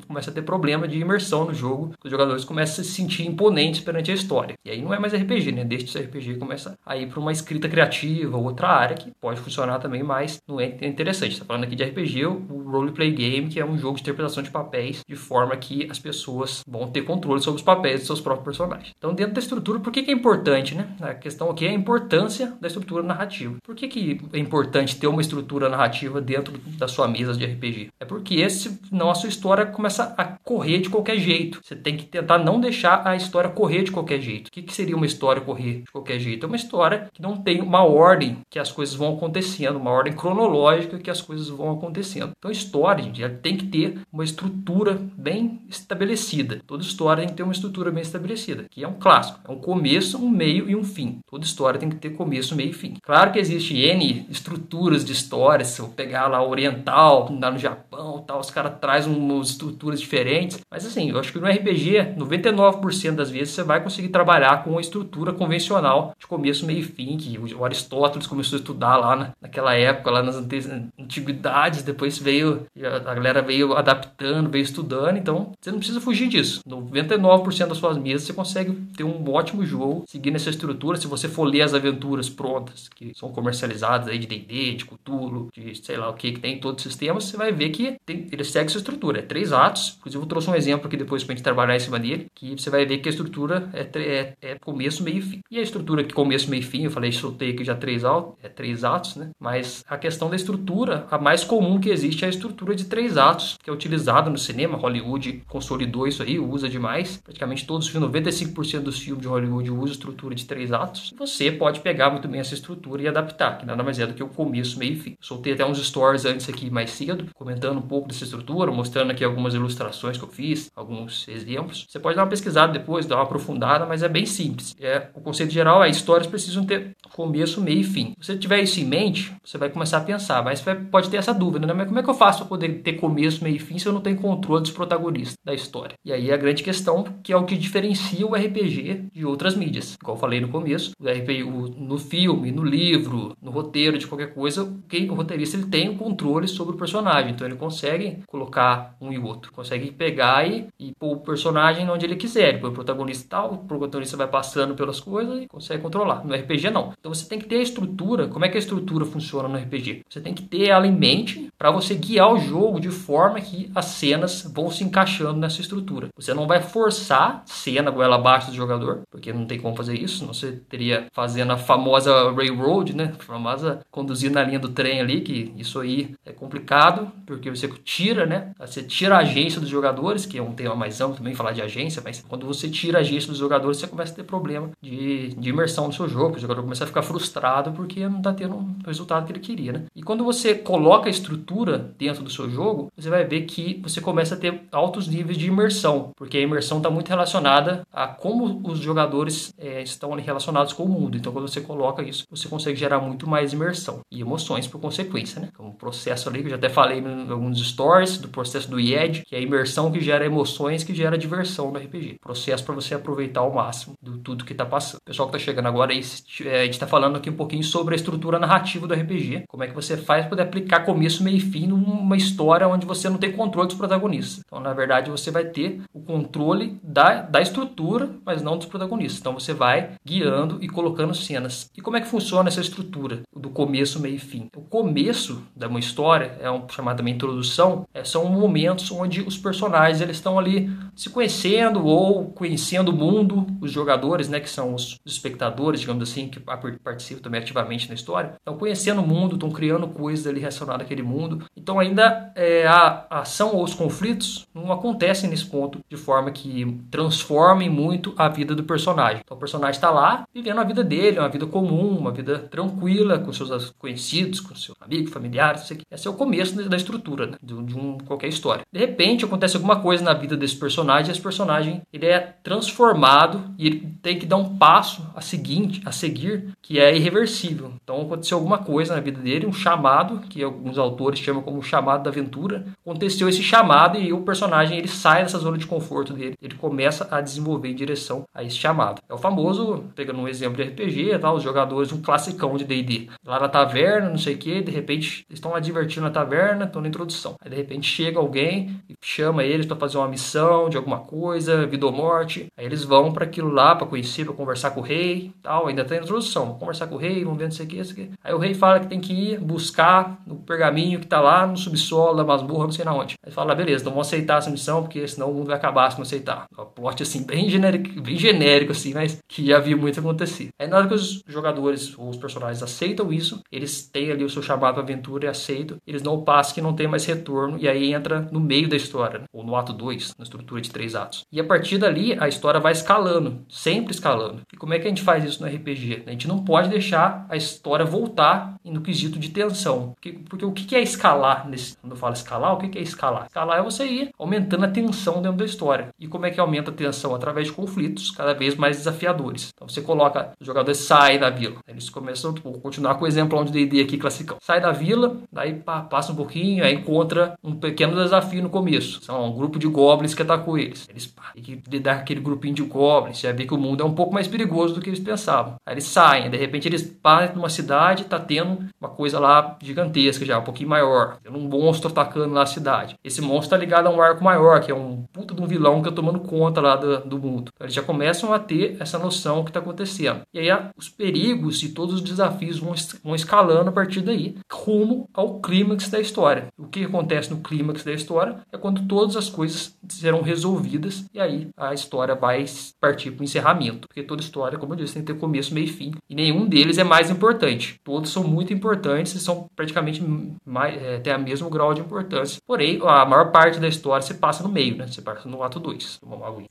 [0.07, 1.93] começa a ter problema de imersão no jogo.
[2.05, 4.55] Os jogadores começam a se sentir imponentes perante a história.
[4.65, 5.65] E aí não é mais RPG, né?
[5.65, 9.41] Deixa de ser RPG começa a ir para uma escrita criativa, outra área que pode
[9.41, 11.33] funcionar também, mas não é interessante.
[11.33, 14.51] Está falando aqui de RPG, o roleplay game, que é um jogo de interpretação de
[14.51, 18.45] papéis, de forma que as pessoas vão ter controle sobre os papéis dos seus próprios
[18.45, 18.93] personagens.
[18.97, 20.89] Então, dentro da estrutura, por que, que é importante, né?
[21.01, 23.57] A questão aqui é a importância da estrutura narrativa.
[23.63, 27.89] Por que, que é importante ter uma estrutura narrativa dentro da sua mesa de RPG?
[28.01, 31.61] É porque senão a sua história começa a correr de qualquer jeito.
[31.63, 34.49] Você tem que tentar não deixar a história correr de qualquer jeito.
[34.49, 36.45] O que, que seria uma história correr de qualquer jeito?
[36.45, 40.13] É uma história que não tem uma ordem que as coisas vão acontecendo, uma ordem
[40.13, 42.02] cronológica que as coisas vão acontecendo.
[42.39, 46.61] Então, a história, gente, ela tem que ter uma estrutura bem estabelecida.
[46.67, 49.41] Toda história tem que ter uma estrutura bem estabelecida, que é um clássico.
[49.47, 51.21] É um começo, um meio e um fim.
[51.29, 52.97] Toda história tem que ter começo, meio e fim.
[53.03, 55.69] Claro que existe N estruturas de histórias.
[55.69, 60.61] Se eu pegar lá oriental, lá no Japão, tal, os caras trazem umas estruturas diferentes.
[60.71, 64.71] Mas assim, eu acho que no RPG, 99% das vezes você vai conseguir trabalhar com
[64.71, 69.17] uma estrutura convencional de começo, meio e fim, que o Aristóteles começou a estudar lá
[69.17, 75.53] na, naquela época, lá nas antiguidades, depois veio, a galera veio adaptando, veio estudando, então
[75.61, 76.61] você não precisa fugir disso.
[76.69, 80.97] 99% das suas mesas você consegue ter um ótimo jogo seguindo essa estrutura.
[80.97, 85.49] Se você for ler as aventuras prontas, que são comercializadas aí de D&D, de Cthulhu,
[85.53, 87.97] de sei lá o que que tem em todos os sistemas, você vai ver que
[88.05, 89.21] tem, ele segue essa estrutura.
[89.21, 89.97] É três atos.
[89.99, 92.71] Inclusive eu trouxe um exemplo aqui depois pra gente trabalhar em cima dele, que você
[92.71, 95.41] vai ver que a estrutura é, é, é começo, meio e fim.
[95.51, 98.03] E a estrutura que começo, meio e fim, eu falei, soltei aqui já três,
[98.43, 99.31] é, três atos, né?
[99.39, 103.17] Mas a questão da estrutura, a mais comum que existe é a estrutura de três
[103.19, 104.79] atos, que é utilizada no cinema.
[104.79, 107.19] Hollywood consolidou isso aí, usa demais.
[107.23, 111.13] Praticamente todos os filmes, 95% dos filmes de Hollywood usam estrutura de três atos.
[111.19, 114.23] Você pode pegar muito bem essa estrutura e adaptar, que nada mais é do que
[114.23, 115.17] o começo, meio e fim.
[115.21, 119.25] Soltei até uns stories antes aqui mais cedo, comentando um pouco dessa estrutura, mostrando aqui
[119.25, 121.87] algumas ilustrações que eu fiz, alguns exemplos.
[121.89, 124.75] Você pode dar uma pesquisada depois, dar uma aprofundada, mas é bem simples.
[124.81, 128.15] É, o conceito geral é histórias precisam ter começo, meio e fim.
[128.21, 131.33] Se você tiver isso em mente, você vai começar a pensar, mas pode ter essa
[131.33, 131.72] dúvida, né?
[131.75, 133.93] Mas como é que eu faço para poder ter começo, meio e fim se eu
[133.93, 135.95] não tenho controle dos protagonistas da história?
[136.05, 139.97] E aí a grande questão, que é o que diferencia o RPG de outras mídias.
[140.01, 144.07] Igual eu falei no começo, o RPG, o, no filme, no livro, no roteiro de
[144.07, 148.19] qualquer coisa, quem, o roteirista ele tem o controle sobre o personagem, então ele consegue
[148.27, 152.73] colocar um e outro, consegue pegar e, e pôr o personagem onde ele quiser, o
[152.73, 156.25] protagonista tal, o protagonista vai passando pelas coisas e consegue controlar.
[156.25, 156.93] No RPG não.
[156.99, 160.03] Então você tem que ter a estrutura, como é que a estrutura funciona no RPG?
[160.09, 163.71] Você tem que ter ela em mente para você guiar o jogo de forma que
[163.73, 166.09] as cenas vão se encaixando nessa estrutura.
[166.17, 170.19] Você não vai forçar cena goela abaixo do jogador, porque não tem como fazer isso,
[170.19, 173.15] senão você teria fazendo a famosa railroad, né?
[173.17, 177.69] A famosa conduzir na linha do trem ali, que isso aí é complicado, porque você
[177.69, 178.51] tira, né?
[178.59, 181.63] Você tira a agência dos jogadores, que é um tema mais amplo também falar de
[181.63, 185.29] agência, mas quando você tira a agência dos jogadores, você começa a ter problema de,
[185.29, 188.57] de imersão no seu jogo, o jogador começa a ficar frustrado porque não está tendo
[188.57, 189.85] o resultado que ele queria, né?
[189.95, 191.52] E quando você coloca a estrutura
[191.99, 195.47] dentro do seu jogo, você vai ver que você começa a ter altos níveis de
[195.47, 200.85] imersão, porque a imersão está muito relacionada a como os jogadores é, estão relacionados com
[200.85, 201.17] o mundo.
[201.17, 205.41] Então, quando você coloca isso, você consegue gerar muito mais imersão e emoções por consequência,
[205.41, 205.49] né?
[205.59, 208.81] É um processo ali que eu já até falei em alguns stories do processo do
[208.81, 212.17] IED, que é a imersão que gera emoções, que gera diversão no RPG.
[212.21, 215.01] Processo para você aproveitar ao máximo do tudo que está passando.
[215.05, 217.97] Pessoal que está chegando agora é, a gente está falando aqui um pouquinho sobre a
[217.97, 219.45] estrutura narrativa do RPG.
[219.49, 223.09] Como é que você faz para poder aplicar começo, meio fim numa história onde você
[223.09, 224.45] não tem controle dos protagonistas.
[224.47, 229.21] Então, na verdade, você vai ter o controle da, da estrutura, mas não dos protagonistas.
[229.21, 231.71] Então, você vai guiando e colocando cenas.
[231.77, 234.49] E como é que funciona essa estrutura do começo, meio e fim?
[234.57, 239.39] O começo da uma história é um chamado também introdução, é, são momentos onde os
[239.39, 244.75] personagens eles estão ali se conhecendo ou conhecendo o mundo, os jogadores, né, que são
[244.75, 249.51] os espectadores, digamos assim, que participam também ativamente na história, estão conhecendo o mundo, estão
[249.51, 251.32] criando coisas ali relacionadas àquele mundo.
[251.57, 256.81] Então ainda é, a, ação ou os conflitos não acontecem nesse ponto de forma que
[256.91, 259.23] transformem muito a vida do personagem.
[259.25, 263.19] Então o personagem está lá vivendo a vida dele, uma vida comum, uma vida tranquila
[263.19, 265.83] com seus conhecidos, com seus amigos, familiares, isso aqui.
[265.91, 268.65] Esse é o começo da estrutura né, de, de um, qualquer história.
[268.73, 273.43] De repente acontece alguma coisa na vida desse personagem, e esse personagem ele é transformado
[273.59, 277.73] e ele tem que dar um passo a seguinte, a seguir, que é irreversível.
[277.83, 282.03] Então aconteceu alguma coisa na vida dele, um chamado que alguns autores chamam como chamado
[282.03, 282.65] da aventura.
[282.85, 287.09] Aconteceu esse chamado e o personagem ele sai dessa zona de conforto dele, ele começa
[287.11, 289.01] a desenvolver em direção a esse chamado.
[289.09, 291.33] É o famoso, pegando um exemplo de RPG, tá?
[291.33, 295.25] os jogadores um classicão de D&D, lá na taverna, não sei o que, de repente
[295.29, 297.37] eles estão lá divertindo na taverna, estão na introdução.
[297.43, 301.67] Aí de repente chega alguém e chama eles para fazer uma missão de alguma coisa,
[301.67, 302.47] vida ou morte.
[302.57, 305.85] Aí eles vão para aquilo lá para conhecer, para conversar com o rei, tal, ainda
[305.85, 307.83] tá introdução, vão conversar com o rei, vão ver não sei o que.
[308.23, 311.57] Aí o rei fala que tem que ir buscar no pergaminho que tá lá no
[311.57, 313.15] subsolo da masmorra, não sei na onde.
[313.25, 315.99] Aí fala, beleza, então vamos aceitar essa missão, porque senão o mundo vai acabar se
[315.99, 316.47] não aceitar.
[316.59, 320.49] Um plot assim, bem genérico, bem genérico assim, mas que já vi muito acontecer.
[320.59, 324.31] Aí na hora que os jogadores ou os personagens aceitam isso, eles têm ali o
[324.31, 327.93] seu chamado aventura e aceitam, eles não passam que não tem mais retorno, e aí
[327.93, 329.25] entra no meio da história, né?
[329.33, 331.25] ou no ato 2, na estrutura de três atos.
[331.31, 334.43] E a partir dali, a história vai escalando, sempre escalando.
[334.53, 336.05] E como é que a gente faz isso no RPG?
[336.07, 339.93] A gente não pode deixar a história voltar no quesito de tensão.
[339.93, 341.49] Porque, porque o que é escalar?
[341.49, 343.27] Nesse, quando eu falo escalar, o que é escalar?
[343.27, 345.89] Escalar é você ir aumentando a tensão dentro da história.
[345.99, 347.15] E como é que aumenta a tensão?
[347.15, 349.51] Através de conflitos cada vez mais desafiadores.
[349.55, 351.57] Então você coloca, os jogadores saem da vila.
[351.67, 354.37] Eles começam, vou continuar com o exemplo onde D&D aqui classicão.
[354.41, 359.03] Sai da vila, daí passa um pouquinho, aí encontra um pequeno desafio no começo.
[359.03, 360.89] São um grupo de goblins que atacou eles.
[360.89, 363.23] Eles pá, tem que lidar com aquele grupinho de goblins.
[363.23, 365.55] Vai ver que o mundo é um pouco mais perigoso do que eles pensavam.
[365.67, 370.25] Aí eles saem, de repente eles param numa cidade, tá tendo uma coisa lá gigantesca
[370.25, 370.82] já, um pouquinho maior.
[371.23, 372.97] Tem um monstro atacando lá a cidade.
[373.03, 375.83] Esse monstro tá ligado a um arco maior, que é um puta de um vilão
[375.83, 377.51] que tá tomando conta lá do, do mundo.
[377.55, 380.23] Então, eles já começam a ter essa noção que tá acontecendo.
[380.33, 385.09] E aí os perigos e todos os desafios vão, vão escalando a partir daí, rumo
[385.13, 386.49] ao clímax da história.
[386.59, 391.21] O que acontece no clímax da história é quando todas as coisas serão resolvidas e
[391.21, 392.45] aí a história vai
[392.81, 393.89] partir para o encerramento.
[393.89, 395.93] Porque toda história, como eu disse, tem que ter começo, meio e fim.
[396.09, 397.81] E nenhum deles é mais importante.
[397.85, 400.03] Todos são muito importantes e são praticamente
[400.45, 402.41] mais, é, têm o mesmo grau de importância.
[402.47, 404.87] Porém, a maior parte da história se passa no meio, né?
[404.87, 406.01] Você passa no ato 2.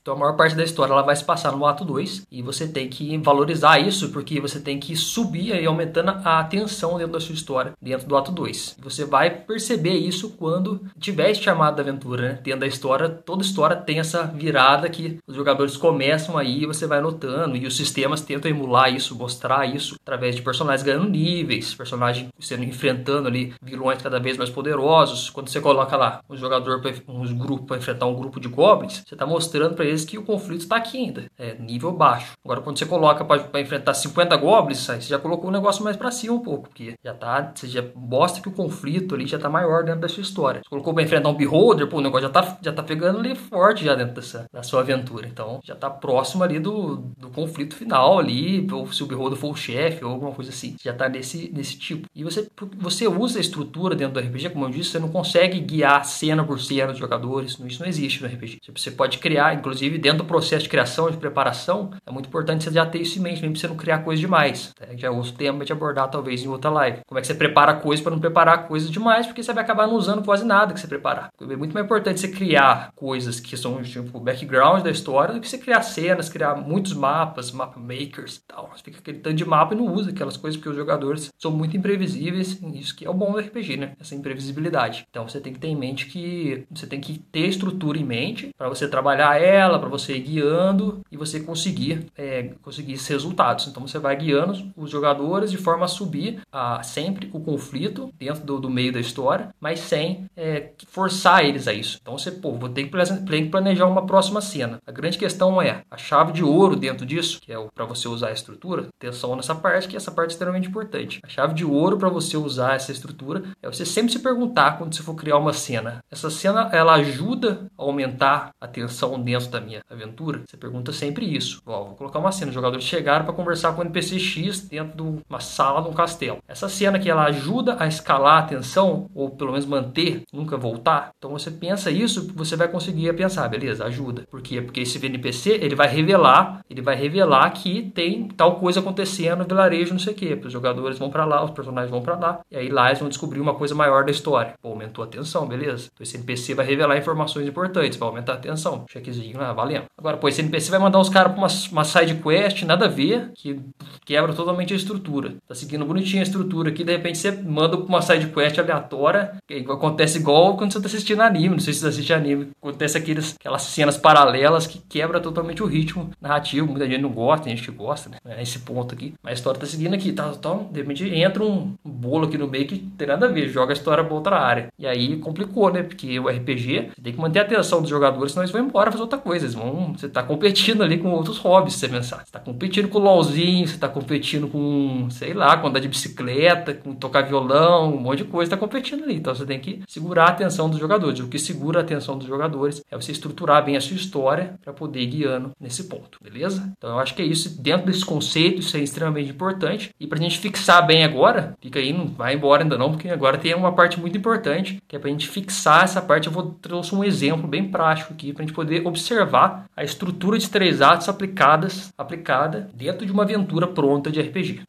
[0.00, 2.66] Então a maior parte da história ela vai se passar no ato 2 e você
[2.66, 7.20] tem que valorizar isso porque você tem que subir e aumentando a atenção dentro da
[7.20, 8.76] sua história, dentro do ato 2.
[8.80, 12.38] Você vai perceber isso quando tiver esse chamado da aventura, né?
[12.42, 17.00] Dentro da história, toda história tem essa virada que os jogadores começam aí, você vai
[17.00, 22.28] notando e os sistemas tentam emular isso, mostrar isso através de personagens ganhando níveis, personagens
[22.40, 25.30] sendo enfrentando ali vilões cada vez mais poderosos.
[25.30, 29.14] Quando você coloca lá um jogador, uns grupos para enfrentar um grupo de goblins, você
[29.14, 32.32] está mostrando para eles que o conflito está aqui ainda, é nível baixo.
[32.44, 35.96] Agora, quando você coloca para enfrentar 50 goblins, aí você já colocou o negócio mais
[35.96, 39.38] para cima um pouco, porque já tá, você já mostra que o conflito ali já
[39.38, 40.60] tá maior dentro da sua história.
[40.62, 43.34] Você colocou para enfrentar um beholder, pô, o negócio já tá, já tá pegando ali
[43.34, 45.26] forte já dentro dessa, da sua aventura.
[45.26, 49.50] Então, já tá próximo ali do, do conflito final ali, ou se o beholder for
[49.50, 50.76] o chefe ou alguma coisa assim.
[50.82, 52.06] Já tá nesse, nesse tipo.
[52.14, 55.60] E você, você usa a estrutura dentro do RPG, como eu disse, você não consegue
[55.60, 58.58] guiar cena por cena dos jogadores, isso não existe no RPG.
[58.74, 62.70] Você pode criar, inclusive dentro do processo de criação, de preparação, é muito importante você
[62.70, 64.72] já ter isso em mente, mesmo pra você não criar coisa demais.
[64.74, 64.86] Tá?
[64.96, 67.00] Já é outro tema de abordar talvez em outra live.
[67.06, 69.86] Como é que você prepara coisas para não preparar coisas demais, porque você vai acabar
[69.86, 71.30] não usando quase nada que você preparar.
[71.40, 75.40] É muito mais importante você criar coisas que são tipo o background da história do
[75.40, 78.70] que você criar cenas, criar muitos mapas, map makers e tal.
[78.74, 81.50] Você fica aquele tanto de mapa e não usa aquelas coisas porque os jogadores são
[81.50, 82.60] muito imprevisíveis.
[82.74, 83.91] Isso que é o bom do RPG, né?
[84.00, 85.06] Essa imprevisibilidade.
[85.10, 88.50] Então você tem que ter em mente que você tem que ter estrutura em mente
[88.56, 93.66] para você trabalhar ela, para você ir guiando e você conseguir é, conseguir esses resultados.
[93.66, 98.44] Então você vai guiando os jogadores de forma a subir a, sempre o conflito dentro
[98.44, 101.98] do, do meio da história, mas sem é, forçar eles a isso.
[102.00, 104.78] Então você, pô, vou ter que planejar uma próxima cena.
[104.86, 108.28] A grande questão é a chave de ouro dentro disso, que é para você usar
[108.28, 108.88] a estrutura.
[108.98, 111.20] Atenção nessa parte, que essa parte é extremamente importante.
[111.22, 114.94] A chave de ouro para você usar essa estrutura é você sempre se perguntar quando
[114.94, 116.02] você for criar uma cena.
[116.10, 120.42] Essa cena ela ajuda a aumentar a tensão dentro da minha aventura?
[120.46, 121.62] Você pergunta sempre isso.
[121.66, 124.96] Ó, vou colocar uma cena, os jogadores chegaram para conversar com o NPC X dentro
[124.96, 126.38] de uma sala de um castelo.
[126.46, 131.10] Essa cena que ela ajuda a escalar a tensão ou pelo menos manter, nunca voltar.
[131.16, 134.24] Então você pensa isso, você vai conseguir pensar, beleza, ajuda.
[134.30, 134.60] Por quê?
[134.60, 139.44] Porque esse NPC, ele vai revelar, ele vai revelar que tem tal coisa acontecendo no
[139.44, 140.40] vilarejo, não sei o quê.
[140.44, 143.08] Os jogadores vão para lá, os personagens vão para lá, e aí lá eles vão
[143.08, 144.54] descobrir uma coisa maior da história.
[144.60, 145.88] Pô, aumentou a tensão, beleza?
[145.92, 148.84] Então esse NPC vai revelar informações importantes, vai aumentar a tensão.
[148.90, 149.84] Chequezinho lá, valendo.
[149.96, 152.88] Agora, pô, esse NPC vai mandar os caras pra uma, uma side quest, nada a
[152.88, 153.60] ver, que
[154.04, 155.34] quebra totalmente a estrutura.
[155.46, 159.36] Tá seguindo bonitinho a estrutura aqui, de repente você manda pra uma side quest aleatória,
[159.46, 162.96] que acontece igual quando você tá assistindo anime, não sei se você assiste anime, acontece
[162.98, 167.56] aqueles, aquelas cenas paralelas que quebra totalmente o ritmo narrativo, muita gente não gosta, tem
[167.56, 170.30] gente que gosta, né, é esse ponto aqui, mas a história tá seguindo aqui, tá,
[170.30, 173.72] tá, de repente entra um bolo aqui no meio que tem nada a ver, joga
[173.72, 177.40] a história pra outra área, e aí complicou, né, porque o RPG, tem que manter
[177.40, 180.22] a atenção dos jogadores, senão eles vão embora fazer outra coisa, eles vão, você tá
[180.22, 183.88] competindo ali com outros hobbies, você pensar, você tá competindo com o LOLzinho, você tá
[183.88, 188.50] competindo com, sei lá, com andar de bicicleta, com tocar violão, um monte de coisa
[188.50, 189.16] tá competindo ali.
[189.16, 191.20] Então você tem que segurar a atenção dos jogadores.
[191.20, 194.72] O que segura a atenção dos jogadores é você estruturar bem a sua história para
[194.72, 196.72] poder ir guiando nesse ponto, beleza?
[196.76, 197.60] Então eu acho que é isso.
[197.60, 199.90] Dentro desse conceito, isso é extremamente importante.
[199.98, 203.38] E pra gente fixar bem agora, fica aí, não vai embora ainda não, porque agora
[203.42, 206.28] tem uma parte muito importante, que é pra gente fixar essa parte.
[206.28, 210.48] Eu vou trouxe um exemplo bem prático aqui pra gente poder observar a estrutura de
[210.48, 214.62] três atos aplicadas, aplicada dentro de uma aventura pronta de RPG.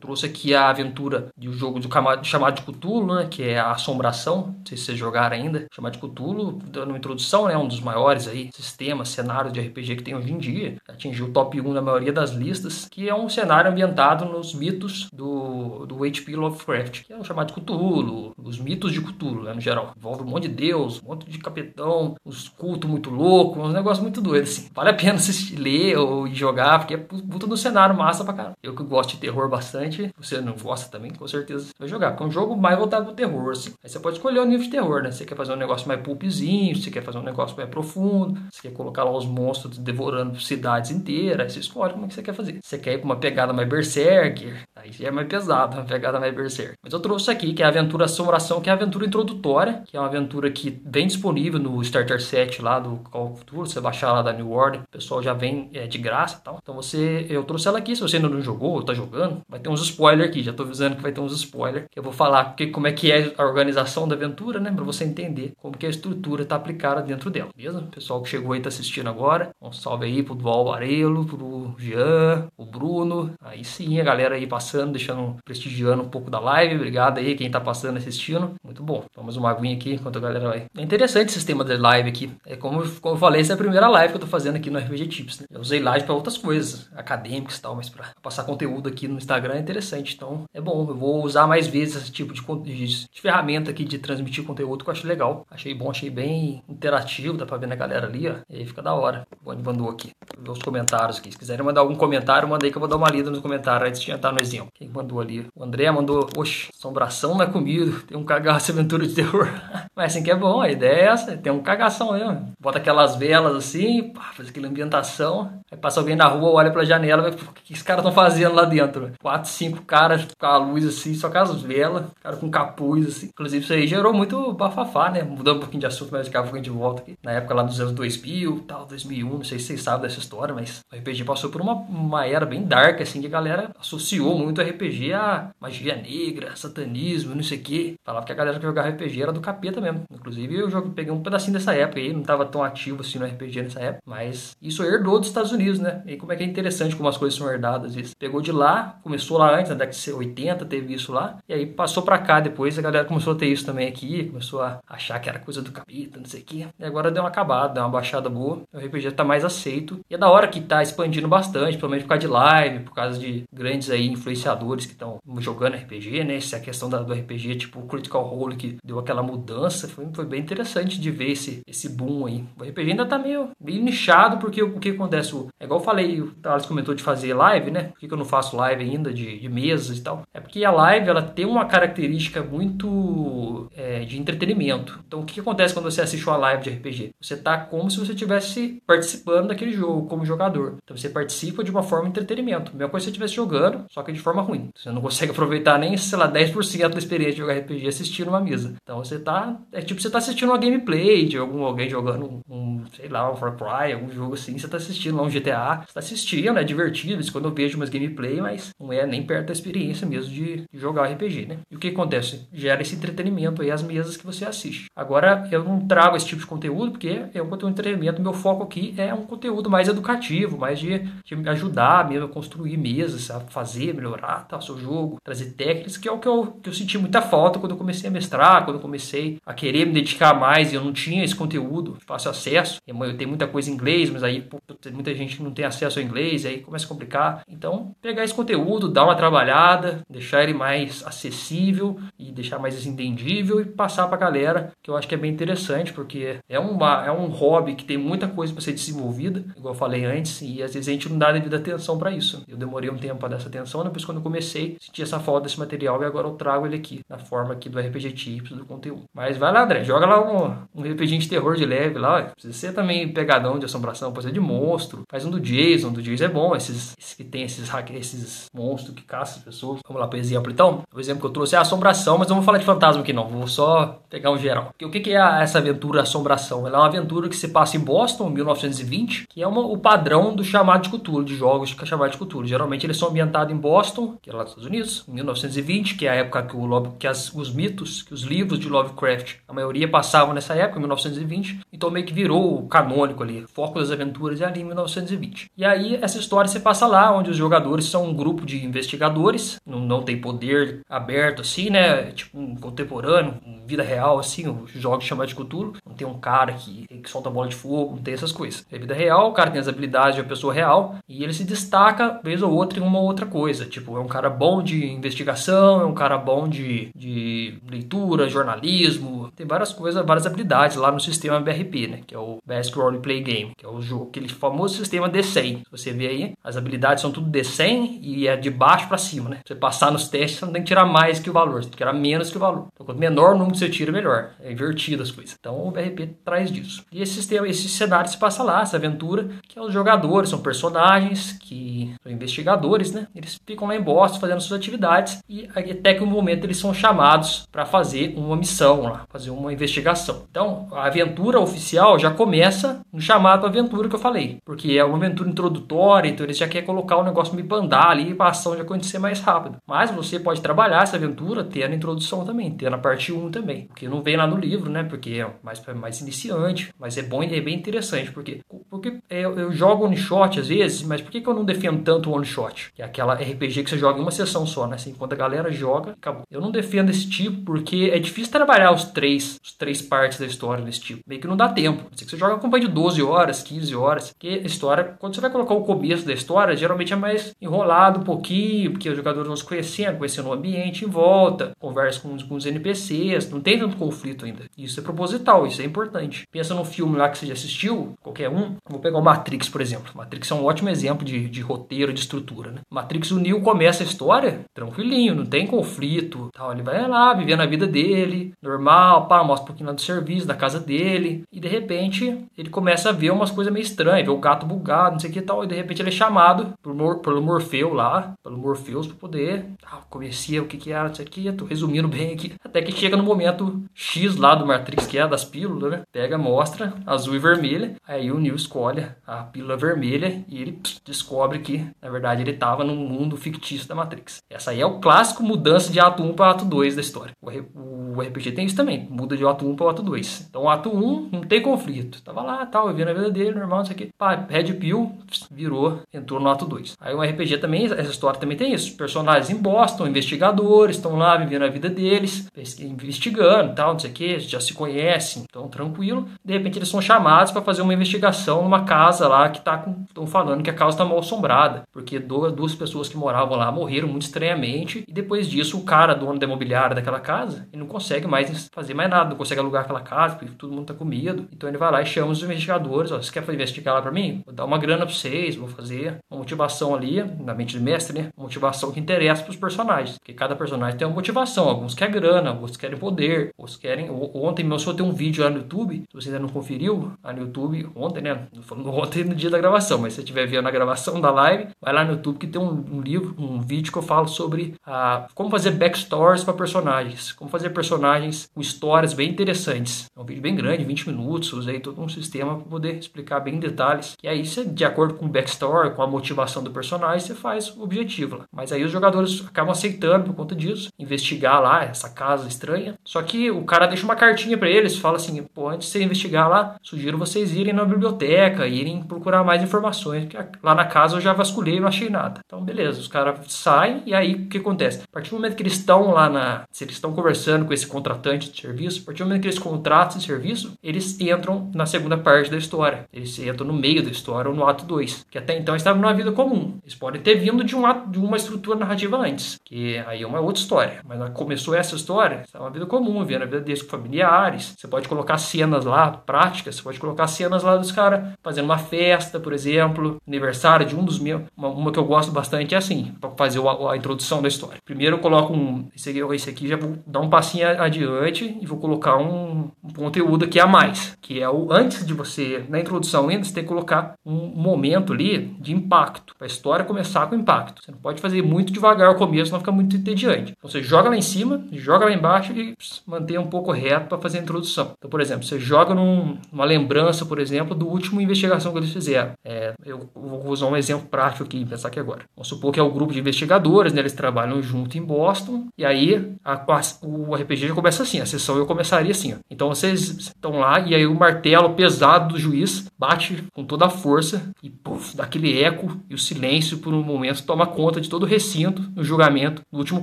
[0.00, 1.88] Trouxe aqui a aventura de um jogo do
[2.24, 5.66] chamado de Cthulhu, né, que é a Assombração, não sei se vocês jogaram ainda.
[5.72, 9.96] Chamado de Cthulhu, dando uma introdução, né, um dos maiores aí sistemas, cenários de RPG
[9.96, 10.76] que tem hoje em dia.
[10.88, 15.08] Atingiu o top 1 na maioria das listas, que é um cenário ambientado nos mitos
[15.12, 16.36] do, do H.P.
[16.36, 19.92] Lovecraft, que é o chamado de Cthulhu, os mitos de Cthulhu, né, no geral.
[19.96, 24.02] Envolve um monte de deus, um monte de capitão, uns cultos muito loucos, uns negócios
[24.02, 24.68] muito doidos, assim.
[24.74, 28.56] Vale a pena assistir, ler ou jogar, porque é puta do cenário massa pra caramba.
[28.62, 32.10] Eu que gosto de terror bastante, Você não gosta também, com certeza você vai jogar.
[32.10, 33.72] Porque é um jogo mais voltado pro terror, assim.
[33.82, 35.10] Aí você pode escolher o nível de terror, né?
[35.10, 38.62] Você quer fazer um negócio mais pulpzinho, você quer fazer um negócio mais profundo, você
[38.62, 42.22] quer colocar lá os monstros devorando cidades inteiras, aí você escolhe como é que você
[42.22, 42.58] quer fazer.
[42.62, 46.34] Você quer ir pra uma pegada mais berserker, aí é mais pesado, uma pegada mais
[46.34, 46.74] berserker.
[46.82, 49.96] Mas eu trouxe aqui, que é a aventura Assombração, que é a aventura introdutória, que
[49.96, 53.80] é uma aventura que vem disponível no Starter Set lá do Call of Duty, você
[53.80, 56.58] baixar lá da New World, o pessoal já vem é, de graça e tal.
[56.62, 59.60] Então você, eu trouxe ela aqui, se você ainda não jogou ou tá jogando, vai
[59.60, 62.12] ter uns spoilers aqui, já tô avisando que vai ter uns spoilers, que eu vou
[62.12, 65.76] falar que, como é que é a organização da aventura, né, para você entender como
[65.76, 67.82] que a estrutura tá aplicada dentro dela, beleza?
[67.90, 72.48] Pessoal que chegou aí tá assistindo agora, um salve aí pro Dual Varelo, pro Jean,
[72.56, 77.18] o Bruno, aí sim, a galera aí passando, deixando, prestigiando um pouco da live, obrigado
[77.18, 79.04] aí quem tá passando assistindo, muito bom.
[79.14, 80.66] Vamos uma aguinha aqui enquanto a galera vai.
[80.76, 83.58] É interessante o sistema da live aqui, é como, como eu falei, essa é a
[83.58, 85.46] primeira live que eu tô fazendo aqui no RPG Tips, né?
[85.50, 89.16] Eu usei live para outras coisas, acadêmicas e tal, mas para passar conteúdo aqui no
[89.16, 90.14] Instagram é interessante.
[90.14, 93.84] Então é bom, eu vou usar mais vezes esse tipo de, de, de ferramenta aqui
[93.84, 95.46] de transmitir conteúdo que eu acho legal.
[95.50, 98.34] Achei bom, achei bem interativo, dá pra ver na galera ali, ó.
[98.48, 99.26] E aí fica da hora.
[99.44, 100.10] O mandou aqui.
[100.36, 101.30] Vou ver os comentários aqui.
[101.30, 103.88] Se quiserem mandar algum comentário, manda aí que eu vou dar uma lida nos comentários
[103.88, 104.68] antes de entrar no exemplo.
[104.74, 105.46] Quem mandou ali?
[105.54, 109.48] O André mandou, oxe, assombração não é comigo, tem um cagaço aventura de terror.
[110.00, 112.54] Mas assim que é bom, a ideia é essa, tem um cagação mesmo.
[112.58, 115.60] Bota aquelas velas assim, pá, faz aquela ambientação.
[115.70, 118.54] Aí passa alguém na rua, olha pela janela, vai, o que esses caras estão fazendo
[118.54, 119.12] lá dentro?
[119.20, 123.26] Quatro, cinco caras com a luz assim, só com as velas, cara com capuz assim.
[123.26, 125.22] Inclusive isso aí gerou muito bafafá, né?
[125.22, 127.18] Mudando um pouquinho de assunto, mas daqui a pouco volta aqui.
[127.22, 130.54] Na época lá dos anos 2000, tal, 2001, não sei se vocês sabem dessa história,
[130.54, 134.38] mas o RPG passou por uma, uma era bem dark, assim, que a galera associou
[134.38, 137.94] muito RPG a magia negra, satanismo, não sei o que.
[138.02, 139.89] Falava que a galera que jogava RPG era do capeta mesmo.
[140.12, 143.26] Inclusive eu joguei, peguei um pedacinho dessa época aí, não tava tão ativo assim no
[143.26, 146.02] RPG nessa época, mas isso herdou dos Estados Unidos, né?
[146.06, 147.96] E como é que é interessante como as coisas são herdadas.
[147.96, 148.14] Isso.
[148.18, 151.66] Pegou de lá, começou lá antes, na década de 80, teve isso lá, e aí
[151.66, 155.18] passou pra cá depois, a galera começou a ter isso também aqui, começou a achar
[155.18, 156.66] que era coisa do capeta, não sei o que.
[156.78, 160.00] E agora deu uma acabada, deu uma baixada boa, o RPG tá mais aceito.
[160.08, 163.18] E é da hora que tá expandindo bastante, principalmente por causa de live, por causa
[163.18, 166.36] de grandes aí influenciadores que estão jogando RPG, né?
[166.36, 169.79] Essa é a questão da, do RPG, tipo o Critical Role, que deu aquela mudança,
[169.88, 172.44] foi, foi bem interessante de ver esse, esse boom aí.
[172.58, 175.30] O RPG ainda tá meio, meio nichado, porque o, o que acontece?
[175.58, 177.84] É igual eu falei, o Thales comentou de fazer live, né?
[177.84, 180.22] Por que, que eu não faço live ainda de, de mesas e tal?
[180.32, 185.00] É porque a live, ela tem uma característica muito é, de entretenimento.
[185.06, 187.10] Então, o que, que acontece quando você assiste uma live de RPG?
[187.20, 190.76] Você tá como se você estivesse participando daquele jogo, como jogador.
[190.82, 192.72] Então, você participa de uma forma de entretenimento.
[192.74, 194.70] Mesma coisa se você estivesse jogando, só que de forma ruim.
[194.74, 198.40] Você não consegue aproveitar nem, sei lá, 10% da experiência de jogar RPG assistindo uma
[198.40, 198.74] mesa.
[198.82, 199.59] Então, você tá...
[199.72, 203.36] É tipo você tá assistindo uma gameplay de algum, alguém jogando um, sei lá, um
[203.36, 204.58] Far Cry, algum jogo assim.
[204.58, 205.84] Você tá assistindo lá um GTA.
[205.86, 207.20] Você tá assistindo, é divertido.
[207.20, 210.64] Isso quando eu vejo umas gameplay, mas não é nem perto da experiência mesmo de,
[210.72, 211.58] de jogar RPG, né?
[211.70, 212.48] E o que acontece?
[212.52, 214.86] Gera esse entretenimento aí, as mesas que você assiste.
[214.94, 218.22] Agora, eu não trago esse tipo de conteúdo porque é um conteúdo de entretenimento.
[218.22, 222.76] Meu foco aqui é um conteúdo mais educativo, mais de, de ajudar mesmo a construir
[222.76, 226.46] mesas, a fazer, melhorar tá, o seu jogo, trazer técnicas, que é o que eu,
[226.62, 229.86] que eu senti muita falta quando eu comecei a mestrar, quando eu comecei a querer
[229.86, 232.80] me dedicar mais e eu não tinha esse conteúdo fácil acesso.
[232.86, 234.58] Eu tenho muita coisa em inglês, mas aí pô,
[234.92, 237.42] muita gente não tem acesso ao inglês, aí começa a complicar.
[237.48, 243.60] Então, pegar esse conteúdo, dar uma trabalhada, deixar ele mais acessível e deixar mais entendível
[243.60, 247.06] e passar para a galera, que eu acho que é bem interessante, porque é, uma,
[247.06, 250.62] é um hobby que tem muita coisa para ser desenvolvida, igual eu falei antes, e
[250.62, 252.42] às vezes a gente não dá devida atenção para isso.
[252.48, 255.42] Eu demorei um tempo para dar essa atenção, depois quando eu comecei, senti essa falta
[255.42, 258.64] desse material e agora eu trago ele aqui, na forma aqui do RPG Tips, do
[258.64, 259.04] conteúdo.
[259.14, 262.22] Mas vai lá, André, joga lá um, um RPG de terror de leve lá, ó.
[262.32, 266.02] precisa ser também pegadão de assombração, pode ser de monstro, faz um do Jason, do
[266.02, 269.80] Jason é bom, esses, esses que tem esses, esses monstros que caçam as pessoas.
[269.86, 272.36] Vamos lá, por exemplo, então, o exemplo que eu trouxe é a assombração, mas não
[272.36, 274.70] vou falar de fantasma aqui não, vou só pegar um geral.
[274.72, 276.66] Porque o que é essa aventura Assombração?
[276.66, 280.34] Ela é uma aventura que se passa em Boston, 1920, que é uma, o padrão
[280.34, 282.46] do chamado de cultura, de jogos que é chamado de cultura.
[282.46, 286.10] Geralmente eles são ambientados em Boston, que é lá dos Estados Unidos, 1920, que é
[286.10, 289.88] a época que, o, que as, os mitos, que os livros de Lovecraft, a maioria
[289.88, 293.44] passavam nessa época, 1920, então meio que virou canônico ali.
[293.44, 295.50] O foco das aventuras é ali em 1920.
[295.56, 299.60] E aí essa história se passa lá, onde os jogadores são um grupo de investigadores,
[299.66, 302.10] não, não tem poder aberto assim, né?
[302.12, 303.34] Tipo um contemporâneo,
[303.66, 305.74] vida real, assim, os jogos chamados de Cthulhu.
[305.86, 308.66] Não tem um cara que, que solta bola de fogo, não tem essas coisas.
[308.70, 311.44] É vida real, o cara tem as habilidades de uma pessoa real e ele se
[311.44, 313.64] destaca, vez ou outra, em uma outra coisa.
[313.64, 319.19] Tipo, é um cara bom de investigação, é um cara bom de, de leitura, jornalismo,
[319.34, 322.00] tem várias coisas, várias habilidades lá no sistema BRP, né?
[322.06, 325.58] Que é o Best Roleplay Game, que é o jogo, aquele famoso sistema D100.
[325.58, 329.30] Se você vê aí, as habilidades são tudo D100 e é de baixo para cima,
[329.30, 329.40] né?
[329.46, 331.72] Você passar nos testes, você não tem que tirar mais que o valor, você tem
[331.72, 332.68] que tirar menos que o valor.
[332.72, 334.30] Então, quanto menor o número que você tira, melhor.
[334.40, 335.36] É invertido as coisas.
[335.38, 336.84] Então, o BRP traz disso.
[336.92, 340.40] E esse sistema, esse cenário se passa lá, essa aventura, que é os jogadores, são
[340.40, 343.06] personagens que são investigadores, né?
[343.14, 346.72] Eles ficam lá em Boston fazendo suas atividades e até que um momento eles são
[346.72, 350.24] chamados para fazer uma missão lá, fazer uma investigação.
[350.30, 354.96] Então, a aventura oficial já começa no chamado aventura que eu falei, porque é uma
[354.96, 358.56] aventura introdutória, então eles já querem colocar o negócio me bandar ali para a ação
[358.56, 359.56] já acontecer mais rápido.
[359.66, 363.66] Mas você pode trabalhar essa aventura tendo a introdução também, tendo a parte 1 também,
[363.66, 364.84] porque não vem lá no livro, né?
[364.84, 369.22] Porque é mais, mais iniciante, mas é bom e é bem interessante, porque, porque é,
[369.22, 372.14] eu jogo one shot às vezes, mas por que, que eu não defendo tanto o
[372.14, 372.72] one shot?
[372.74, 374.76] Que é aquela RPG que você joga em uma sessão só, né?
[374.76, 376.22] Assim, a galera joga, acabou.
[376.30, 380.26] Eu não defendo esse tipo porque é difícil trabalhar os três, os três partes da
[380.26, 381.00] história desse tipo.
[381.06, 381.84] Meio que não dá tempo.
[381.96, 384.10] Ser que você joga com de 12 horas, 15 horas.
[384.10, 388.00] Porque a história, quando você vai colocar o começo da história, geralmente é mais enrolado
[388.00, 392.18] um pouquinho, porque os jogadores vão se conhecendo, conhecendo o ambiente em volta, conversa com,
[392.18, 394.44] com os NPCs, não tem tanto conflito ainda.
[394.58, 396.24] Isso é proposital, isso é importante.
[396.30, 398.56] Pensa no filme lá que você já assistiu, qualquer um.
[398.68, 399.92] Vou pegar o Matrix, por exemplo.
[399.94, 402.60] Matrix é um ótimo exemplo de, de roteiro, de estrutura, né?
[402.68, 406.52] Matrix, o Neo começa a história tranquilinho, não tem conflito, tal.
[406.52, 410.26] Ele vai lá, vivendo a vida dele, normal, pá, mostra um pouquinho lá do serviço,
[410.26, 414.12] da casa dele, e de repente ele começa a ver umas coisas meio estranhas, ver
[414.12, 416.98] o gato bugado, não sei o que tal, e de repente ele é chamado por,
[416.98, 421.08] pelo Morfeu lá, pelo Morpheus pra poder, ah, o que que era, não sei o
[421.08, 424.98] que, tô resumindo bem aqui, até que chega no momento X lá do Matrix, que
[424.98, 429.56] é das pílulas, né, pega, mostra, azul e vermelha, aí o Neo escolhe a pílula
[429.56, 434.22] vermelha e ele pss, descobre que, na verdade, ele tava num mundo fictício da Matrix.
[434.28, 437.12] Essa aí é o clássico mudança de ato 1 para ato 2 da história.
[437.20, 440.26] O, o RPG tem isso também, muda de ato 1 para ato 2.
[440.30, 443.58] Então, o ato 1 não tem conflito, tava lá, tal, vivendo a vida dele, normal,
[443.58, 444.92] não sei o que, pá, Red Pill,
[445.30, 446.76] virou, entrou no ato 2.
[446.80, 448.76] Aí o RPG também, essa história também tem isso.
[448.76, 452.28] Personagens em Boston, investigadores, estão lá vivendo a vida deles,
[452.60, 456.06] investigando tal, não sei o que, já se conhecem, então tranquilo.
[456.24, 460.06] De repente eles são chamados para fazer uma investigação numa casa lá que tá estão
[460.06, 464.02] falando que a casa está mal assombrada, porque duas pessoas que moravam lá morreram muito
[464.02, 468.48] estranhamente e depois disso o cara, dono da imobiliária daquela casa, ele não consegue mais
[468.52, 471.26] fazer mais nada, não consegue alugar aquela casa, porque todo mundo tá com medo.
[471.32, 474.22] Então ele vai lá e chama os investigadores, ó, você quer investigar lá para mim?
[474.24, 477.98] Vou dar uma grana para vocês, vou fazer uma motivação ali, na mente do mestre,
[477.98, 478.08] né?
[478.16, 481.94] Uma motivação que interessa para os personagens, porque cada personagem tem uma motivação, alguns querem
[481.94, 483.90] grana, outros querem poder, outros querem...
[483.90, 487.12] Ontem meu só tem um vídeo lá no YouTube, se você ainda não conferiu, lá
[487.12, 488.26] no YouTube, ontem, né?
[488.32, 491.10] Não falando ontem no dia da gravação, mas se você estiver vendo a gravação da
[491.10, 494.08] live, vai lá no YouTube que tem um, um livro, um vídeo que eu falo
[494.08, 499.86] sobre a, como fazer backstories para personagens, como fazer personagens com histórias bem interessantes.
[499.96, 503.36] É um vídeo bem grande, 20 minutos, usei todo um sistema para poder explicar bem
[503.36, 503.96] em detalhes.
[504.02, 507.48] E aí, você, de acordo com o backstory, com a motivação do personagem, você faz
[507.56, 508.24] o objetivo lá.
[508.30, 512.74] Mas aí os jogadores acabam aceitando por conta disso, investigar lá essa casa estranha.
[512.84, 515.82] Só que o cara deixa uma cartinha para eles, fala assim: pô, antes de você
[515.82, 520.96] investigar lá, sugiro vocês irem na biblioteca, irem procurar mais informações, porque lá na casa
[520.96, 522.20] eu já vasculhei e não achei nada.
[522.26, 524.82] Então, beleza, os caras saem e aí o que acontece?
[524.82, 526.42] A partir do momento que eles estão lá na.
[526.50, 529.98] Se eles estão conversando com esse contratante serviço, a partir do momento que eles contratam
[529.98, 532.86] esse serviço, eles entram na segunda parte da história.
[532.92, 535.06] Eles entram no meio da história ou no ato 2.
[535.10, 536.58] Que até então estavam numa vida comum.
[536.62, 539.38] Eles podem ter vindo de, um ato, de uma estrutura narrativa antes.
[539.44, 540.80] Que aí é uma outra história.
[540.84, 544.54] Mas começou essa história, estava uma vida comum, vendo a vida deles com familiares.
[544.56, 548.58] Você pode colocar cenas lá, práticas, você pode colocar cenas lá dos caras fazendo uma
[548.58, 551.22] festa, por exemplo, aniversário de um dos meus.
[551.36, 554.58] Uma, uma que eu gosto bastante é assim, para fazer a, a, introdução da história.
[554.64, 555.68] Primeiro eu coloco um.
[555.74, 559.70] Esse aqui, esse aqui já vou dar um passinho adiante e vou colocar um, um
[559.74, 563.42] conteúdo aqui a mais, que é o antes de você, na introdução ainda, você tem
[563.42, 567.62] que colocar um momento ali de impacto, para a história começar com impacto.
[567.62, 570.34] Você não pode fazer muito devagar o começo, senão fica muito entediante.
[570.36, 572.82] Então você joga lá em cima, joga lá embaixo e pss,
[573.18, 574.72] um pouco reto para fazer a introdução.
[574.78, 578.72] Então, por exemplo, você joga num, numa lembrança, por exemplo, do último investigação que eles
[578.72, 579.12] fizeram.
[579.24, 582.02] É, eu vou usar um exemplo prático aqui, pensar aqui agora.
[582.16, 585.46] Vamos supor que é o um grupo de investigadores, né, eles trabalham junto em Boston,
[585.56, 586.44] e aí a,
[586.82, 589.14] o RPG já começa assim, a sessão eu começaria assim.
[589.14, 589.16] Ó.
[589.30, 593.70] Então vocês estão lá e aí o martelo pesado do juiz bate com toda a
[593.70, 597.88] força e puff, dá aquele eco e o silêncio por um momento toma conta de
[597.88, 599.82] todo o recinto no julgamento do último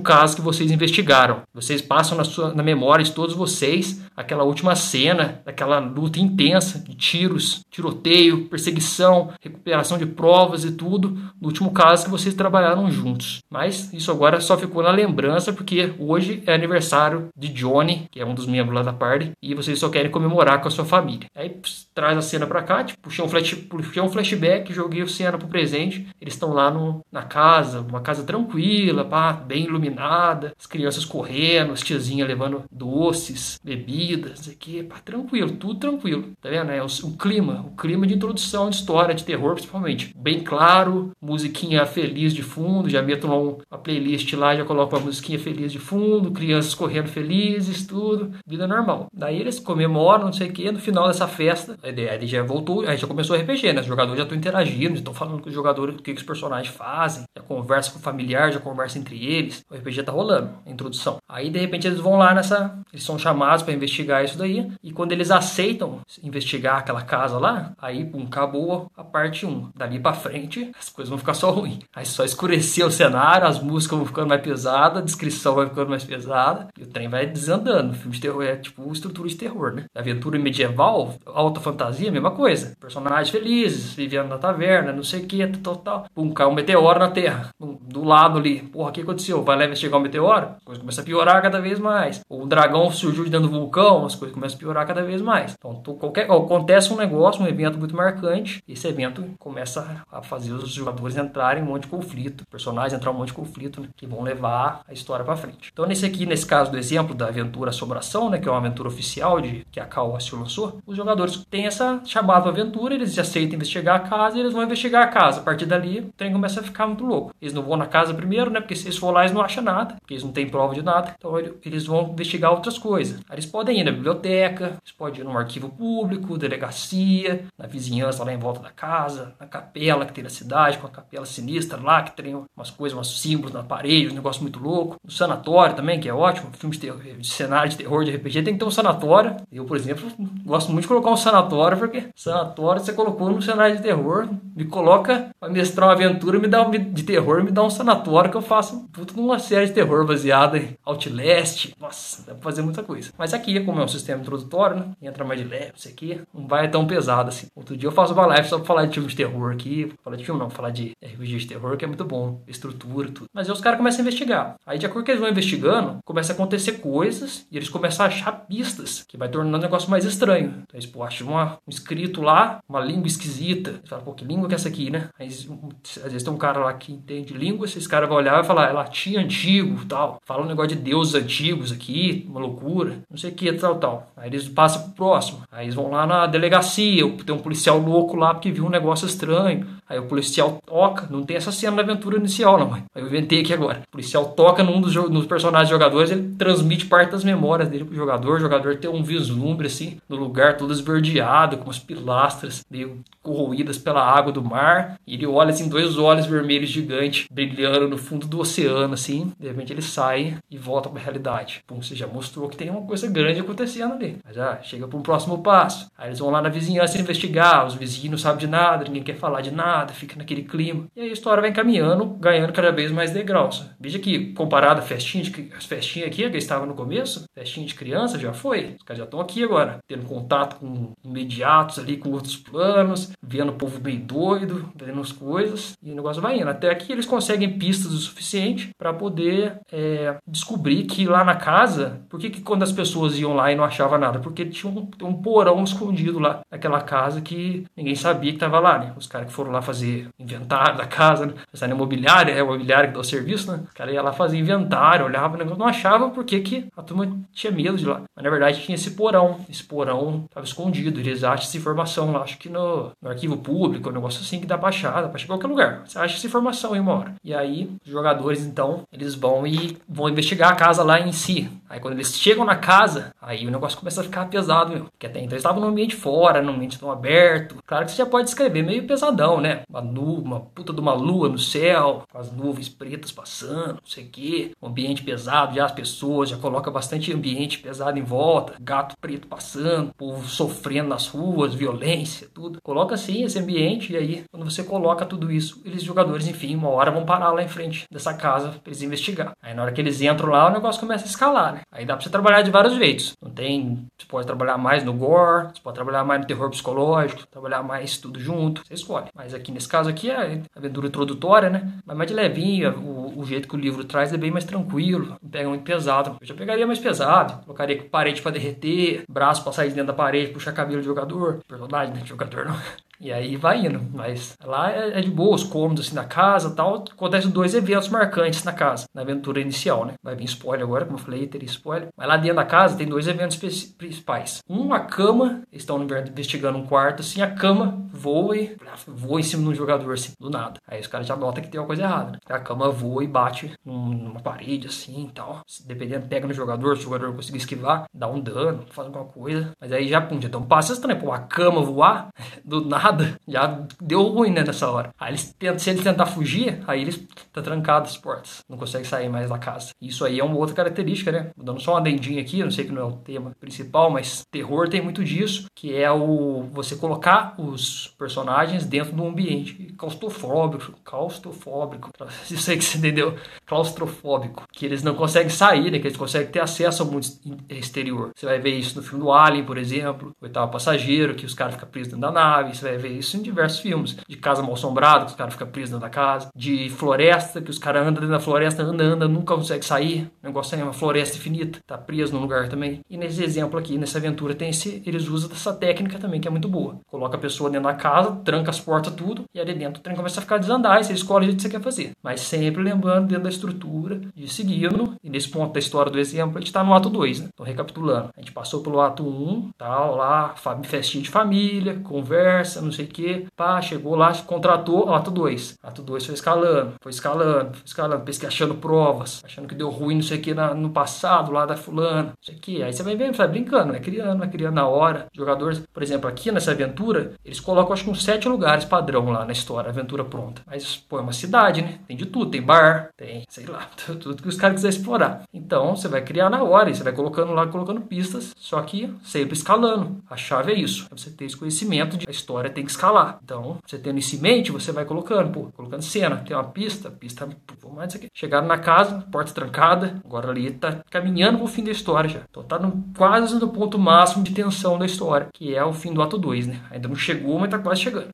[0.00, 1.42] caso que vocês investigaram.
[1.52, 6.78] Vocês passam na, sua, na memória de todos vocês aquela última cena, daquela luta intensa
[6.78, 11.10] de tiros, tiroteio, perseguição, recuperação de provas e tudo,
[11.40, 13.40] no último caso que vocês trabalharam juntos.
[13.50, 18.24] Mas isso agora só ficou na lembrança porque hoje é aniversário de Johnny, que é
[18.28, 21.28] um dos membros lá da party, e vocês só querem comemorar com a sua família.
[21.34, 25.02] Aí pss, traz a cena pra cá, tipo, puxei um, flash, puxei um flashback, joguei
[25.02, 26.06] o cena pro presente.
[26.20, 31.72] Eles estão lá no, na casa, uma casa tranquila, pá, bem iluminada, as crianças correndo,
[31.72, 36.32] as tiazinhas levando doces, bebidas, aqui, pá, tranquilo, tudo tranquilo.
[36.40, 36.70] Tá vendo?
[36.70, 40.12] É o, o clima, o clima de introdução de história, de terror principalmente.
[40.16, 43.36] Bem claro, musiquinha feliz de fundo, já meto uma,
[43.70, 48.66] uma playlist lá, já coloco uma musiquinha feliz de fundo, crianças correndo felizes, tudo, vida
[48.66, 49.06] normal.
[49.12, 52.96] Daí eles comemoram, não sei o que, no final dessa festa, aí já voltou, aí
[52.96, 53.80] já começou o RPG, né?
[53.80, 56.74] Os jogadores já estão interagindo, estão falando com os jogadores o que, que os personagens
[56.74, 60.70] fazem, já conversa com o familiar, já conversa entre eles, o RPG tá rolando, a
[60.70, 61.18] introdução.
[61.28, 64.92] Aí de repente eles vão lá nessa, eles são chamados para investigar isso daí, e
[64.92, 69.70] quando eles aceitam investigar aquela casa lá, aí pum, acabou a parte 1.
[69.74, 71.80] Dali para frente, as coisas vão ficar só ruim.
[71.94, 75.90] Aí só escurecer o cenário, as músicas vão ficando mais pesadas, a descrição vai ficando
[75.90, 77.94] mais pesada, e o trem vai desandando.
[78.08, 79.84] Filme de terror é tipo estrutura de terror, né?
[79.94, 82.74] Aventura medieval, alta fantasia, mesma coisa.
[82.80, 86.06] Personagens felizes, vivendo na taverna, não sei o que, tal, tal.
[86.14, 87.50] Pum, cai um meteoro na Terra.
[87.58, 89.42] Do lado ali, porra, o que aconteceu?
[89.42, 90.54] Vai lá investigar o meteoro?
[90.56, 92.20] As coisas começam a piorar cada vez mais.
[92.28, 95.54] O dragão surgiu de dentro do vulcão, as coisas começam a piorar cada vez mais.
[95.58, 100.70] Então, qualquer, acontece um negócio, um evento muito marcante, esse evento começa a fazer os
[100.70, 103.88] jogadores entrarem em um monte de conflito, personagens entrar em um monte de conflito, né,
[103.96, 105.70] que vão levar a história para frente.
[105.72, 108.88] Então, nesse aqui, nesse caso do exemplo da aventura Assombração, né, que é uma aventura
[108.88, 113.96] oficial de que a Cal lançou, os jogadores têm essa chamada aventura, eles aceitam investigar
[113.96, 115.40] a casa e eles vão investigar a casa.
[115.40, 117.34] A partir dali, o trem começa a ficar muito louco.
[117.40, 119.62] Eles não vão na casa primeiro, né, porque se eles for lá, eles não acham
[119.62, 121.14] nada, porque eles não têm prova de nada.
[121.18, 123.20] Então, eles vão investigar outras coisas.
[123.28, 128.24] Aí eles podem ir na biblioteca, eles podem ir num arquivo público, delegacia, na vizinhança
[128.24, 131.80] lá em volta da casa, na capela que tem na cidade, com a capela sinistra
[131.80, 134.96] lá, que tem umas coisas, umas símbolos na parede, um negócio muito louco.
[135.04, 138.42] No sanatório também, que é ótimo, filme de, terror, de cenário de terror de RPG
[138.42, 139.36] tem que ter um sanatório.
[139.52, 140.10] Eu, por exemplo,
[140.44, 144.64] gosto muito de colocar um sanatório, porque sanatório você colocou no cenário de terror, me
[144.64, 148.36] coloca pra mestrar uma aventura me dá um, de terror, me dá um sanatório que
[148.36, 151.74] eu faço puta numa série de terror baseada em Outlast.
[151.80, 153.10] Nossa, dá pra fazer muita coisa.
[153.16, 154.84] Mas aqui, como é um sistema introdutório, né?
[155.02, 157.46] Entra mais de leve, isso aqui não vai tão pesado assim.
[157.54, 159.92] Outro dia eu faço uma live só pra falar de filme de terror aqui.
[160.02, 162.40] Falar de filme não, falar de RPG de terror, que é muito bom.
[162.46, 163.26] Estrutura, tudo.
[163.32, 164.56] Mas aí os caras começam a investigar.
[164.66, 168.08] Aí de acordo que eles vão investigando, começa a acontecer coisas e eles começam a
[168.08, 170.48] achar pistas que vai tornando o negócio mais estranho.
[170.62, 173.70] Então eles, pô, acham uma, um escrito lá, uma língua esquisita.
[173.70, 175.08] Eles falam, pô, que língua que é essa aqui, né?
[175.18, 178.46] Aí às vezes tem um cara lá que entende língua, esses caras vão olhar e
[178.46, 180.20] falar, é latim antigo tal.
[180.24, 184.12] Fala um negócio de deuses antigos aqui, uma loucura, não sei o que, tal, tal.
[184.16, 185.42] Aí eles passam pro próximo.
[185.50, 189.06] Aí eles vão lá na delegacia, tem um policial louco lá porque viu um negócio
[189.06, 189.66] estranho.
[189.88, 192.74] Aí o policial toca, não tem essa cena da aventura inicial, não.
[192.74, 193.82] Aí eu inventei aqui agora.
[193.88, 197.94] O policial toca num dos, nos personagens jogadores, ele transmite parte das memórias dele pro
[197.94, 198.36] jogador.
[198.36, 203.78] O jogador tem um vislumbre assim, no lugar todo esverdeado, com as pilastras meio corroídas
[203.78, 204.98] pela água do mar.
[205.06, 209.32] E ele olha assim, dois olhos vermelhos gigantes brilhando no fundo do oceano, assim.
[209.38, 211.62] De repente ele sai e volta para a realidade.
[211.66, 214.18] Pum, você já mostrou que tem uma coisa grande acontecendo ali.
[214.24, 215.90] Mas já chega para um próximo passo.
[215.96, 217.66] Aí eles vão lá na vizinhança investigar.
[217.66, 220.84] Os vizinhos não sabem de nada, ninguém quer falar de nada, fica naquele clima.
[220.96, 223.64] E aí a história vai caminhando, ganhando cada vez mais degraus.
[223.78, 227.24] Veja que, comparado a festinha de, as festinhas aqui, que estava no começo,
[227.56, 228.76] de criança já foi.
[228.78, 233.50] Os caras já estão aqui agora, tendo contato com imediatos ali, com outros planos, vendo
[233.50, 236.48] o povo bem doido, vendo as coisas, e o negócio vai indo.
[236.48, 242.02] Até aqui eles conseguem pistas o suficiente para poder é, descobrir que lá na casa,
[242.08, 244.18] por que, quando as pessoas iam lá e não achavam nada?
[244.18, 248.78] Porque tinha um, um porão escondido lá naquela casa que ninguém sabia que estava lá,
[248.78, 248.92] né?
[248.96, 251.34] Os caras que foram lá fazer inventário da casa, né?
[251.52, 253.64] Essa é imobiliária, é o imobiliário que dá o serviço, né?
[253.70, 257.18] O cara ia lá fazer inventário, olhava o negócio, não achava porque que a turma
[257.38, 258.02] tinha medo de lá.
[258.14, 259.38] Mas na verdade tinha esse porão.
[259.48, 261.00] Esse porão estava escondido.
[261.00, 264.46] Eles acham essa informação lá, acho que no, no arquivo público, um negócio assim que
[264.46, 265.82] dá pra achar, dá pra chegar em qualquer lugar.
[265.86, 267.14] Você acha essa informação em uma hora.
[267.22, 271.48] E aí, os jogadores, então, eles vão e vão investigar a casa lá em si.
[271.68, 274.84] Aí quando eles chegam na casa, aí o negócio começa a ficar pesado, meu.
[274.86, 277.56] Porque até então eles estavam no ambiente fora, num ambiente tão aberto.
[277.66, 279.62] Claro que você já pode descrever meio pesadão, né?
[279.68, 284.04] Uma nuvem, uma puta de uma lua no céu, as nuvens pretas passando, não sei
[284.04, 284.50] o quê.
[284.60, 287.27] Um ambiente pesado, já as pessoas, já coloca bastante ambiente
[287.58, 288.54] pesado em volta.
[288.60, 292.60] Gato preto passando, povo sofrendo nas ruas, violência, tudo.
[292.62, 296.68] Coloca assim esse ambiente e aí, quando você coloca tudo isso, eles jogadores, enfim, uma
[296.68, 299.32] hora vão parar lá em frente dessa casa pra eles investigar.
[299.42, 301.60] Aí na hora que eles entram lá, o negócio começa a escalar, né?
[301.70, 303.16] Aí dá pra você trabalhar de vários jeitos.
[303.22, 303.86] Não tem.
[303.98, 307.98] Você pode trabalhar mais no gore, você pode trabalhar mais no terror psicológico, trabalhar mais
[307.98, 309.06] tudo junto, você escolhe.
[309.14, 311.72] Mas aqui nesse caso aqui é aventura introdutória, né?
[311.84, 315.18] Mas mais de levinho, o, o jeito que o livro traz é bem mais tranquilo,
[315.20, 316.16] não pega muito pesado.
[316.20, 320.30] Eu já pegaria mais pesado, colocaria parede para derreter, braço pra sair dentro da parede,
[320.32, 322.02] puxar cabelo de jogador, personagem, né?
[322.04, 322.54] Jogador não.
[323.00, 326.54] E aí vai indo, mas lá é, é de boa, os cômodos assim na casa
[326.54, 326.84] tal.
[326.90, 329.94] Acontecem dois eventos marcantes na casa, na aventura inicial, né?
[330.02, 331.88] Vai vir spoiler agora, como eu falei, teria spoiler.
[331.96, 334.40] Mas lá dentro da casa tem dois eventos principais.
[334.48, 339.22] Um, a cama, eles estão investigando um quarto, assim, a cama voa e voa em
[339.22, 340.60] cima de um jogador, assim, do nada.
[340.66, 342.18] Aí os caras já notam que tem uma coisa errada, né?
[342.28, 345.40] A cama voa e bate numa parede, assim e tal.
[345.64, 349.52] Dependendo, pega no jogador, se o jogador conseguir esquivar, dá um dano, faz alguma coisa.
[349.60, 352.08] Mas aí já, pum, já então passa estranho, pô, a cama voar
[352.44, 354.90] do nada trancada, já deu ruim, né, nessa hora.
[354.98, 358.86] Aí eles tentam, se ele tentar fugir, aí eles tá trancado as portas, não consegue
[358.86, 359.70] sair mais da casa.
[359.80, 361.30] Isso aí é uma outra característica, né?
[361.36, 364.68] Dando só uma dendinha aqui, não sei que não é o tema principal, mas terror
[364.68, 370.72] tem muito disso, que é o você colocar os personagens dentro de um ambiente claustrofóbico,
[370.84, 371.90] claustrofóbico,
[372.30, 373.16] isso aí que você entendeu,
[373.46, 375.78] claustrofóbico, que eles não conseguem sair, né?
[375.78, 377.06] Que eles conseguem ter acesso ao mundo
[377.48, 378.10] exterior.
[378.14, 381.34] Você vai ver isso no filme do Alien, por exemplo, o oitavo passageiro, que os
[381.34, 384.42] caras ficam presos dentro da nave, você vai ver isso em diversos filmes, de casa
[384.42, 387.82] mal assombrada, que os caras ficam presos dentro da casa, de floresta, que os caras
[387.82, 391.58] andam dentro da floresta, anda, anda, nunca consegue sair, o negócio é uma floresta infinita,
[391.66, 392.80] tá preso num lugar também.
[392.88, 396.30] E nesse exemplo aqui, nessa aventura, tem esse, eles usam essa técnica também, que é
[396.30, 396.80] muito boa.
[396.86, 399.96] Coloca a pessoa dentro da casa, tranca as portas, tudo, e ali dentro o trem
[399.96, 401.92] começa a ficar desandar, e você escolhe o que você quer fazer.
[402.02, 406.38] Mas sempre lembrando dentro da estrutura, de seguindo, e nesse ponto da história do exemplo,
[406.38, 407.28] a gente tá no ato 2, né?
[407.32, 412.60] Então, recapitulando, a gente passou pelo ato 1, um, tal, lá, festinha de família, conversa,
[412.68, 415.58] não sei o que, pá, chegou lá, contratou, ato 2.
[415.62, 419.96] Ato 2 foi escalando, foi escalando, foi escalando, pesquisa, achando provas, achando que deu ruim,
[419.96, 422.62] não sei o que, no passado, lá da fulana, não sei o que.
[422.62, 425.06] Aí você vai vendo, vai brincando, vai criando, vai criando na hora.
[425.12, 429.24] Jogadores, por exemplo, aqui nessa aventura, eles colocam acho que uns sete lugares padrão lá
[429.24, 430.42] na história, aventura pronta.
[430.46, 431.78] Mas, pô, é uma cidade, né?
[431.86, 433.68] Tem de tudo, tem bar, tem, sei lá,
[434.00, 435.22] tudo que os caras quiserem explorar.
[435.32, 438.92] Então, você vai criar na hora, e você vai colocando lá, colocando pistas, só que
[439.02, 439.98] sempre escalando.
[440.08, 443.20] A chave é isso, é você ter esse conhecimento de a história tem que escalar.
[443.22, 446.90] Então, você tendo isso em mente, você vai colocando, pô, colocando cena, tem uma pista,
[446.90, 447.28] pista,
[447.60, 448.08] pô, mais aqui.
[448.12, 452.20] Chegaram na casa, porta trancada, agora ali tá caminhando pro fim da história já.
[452.28, 455.92] Então tá no, quase no ponto máximo de tensão da história, que é o fim
[455.92, 456.60] do ato 2, né?
[456.70, 458.08] Ainda não chegou, mas tá quase chegando.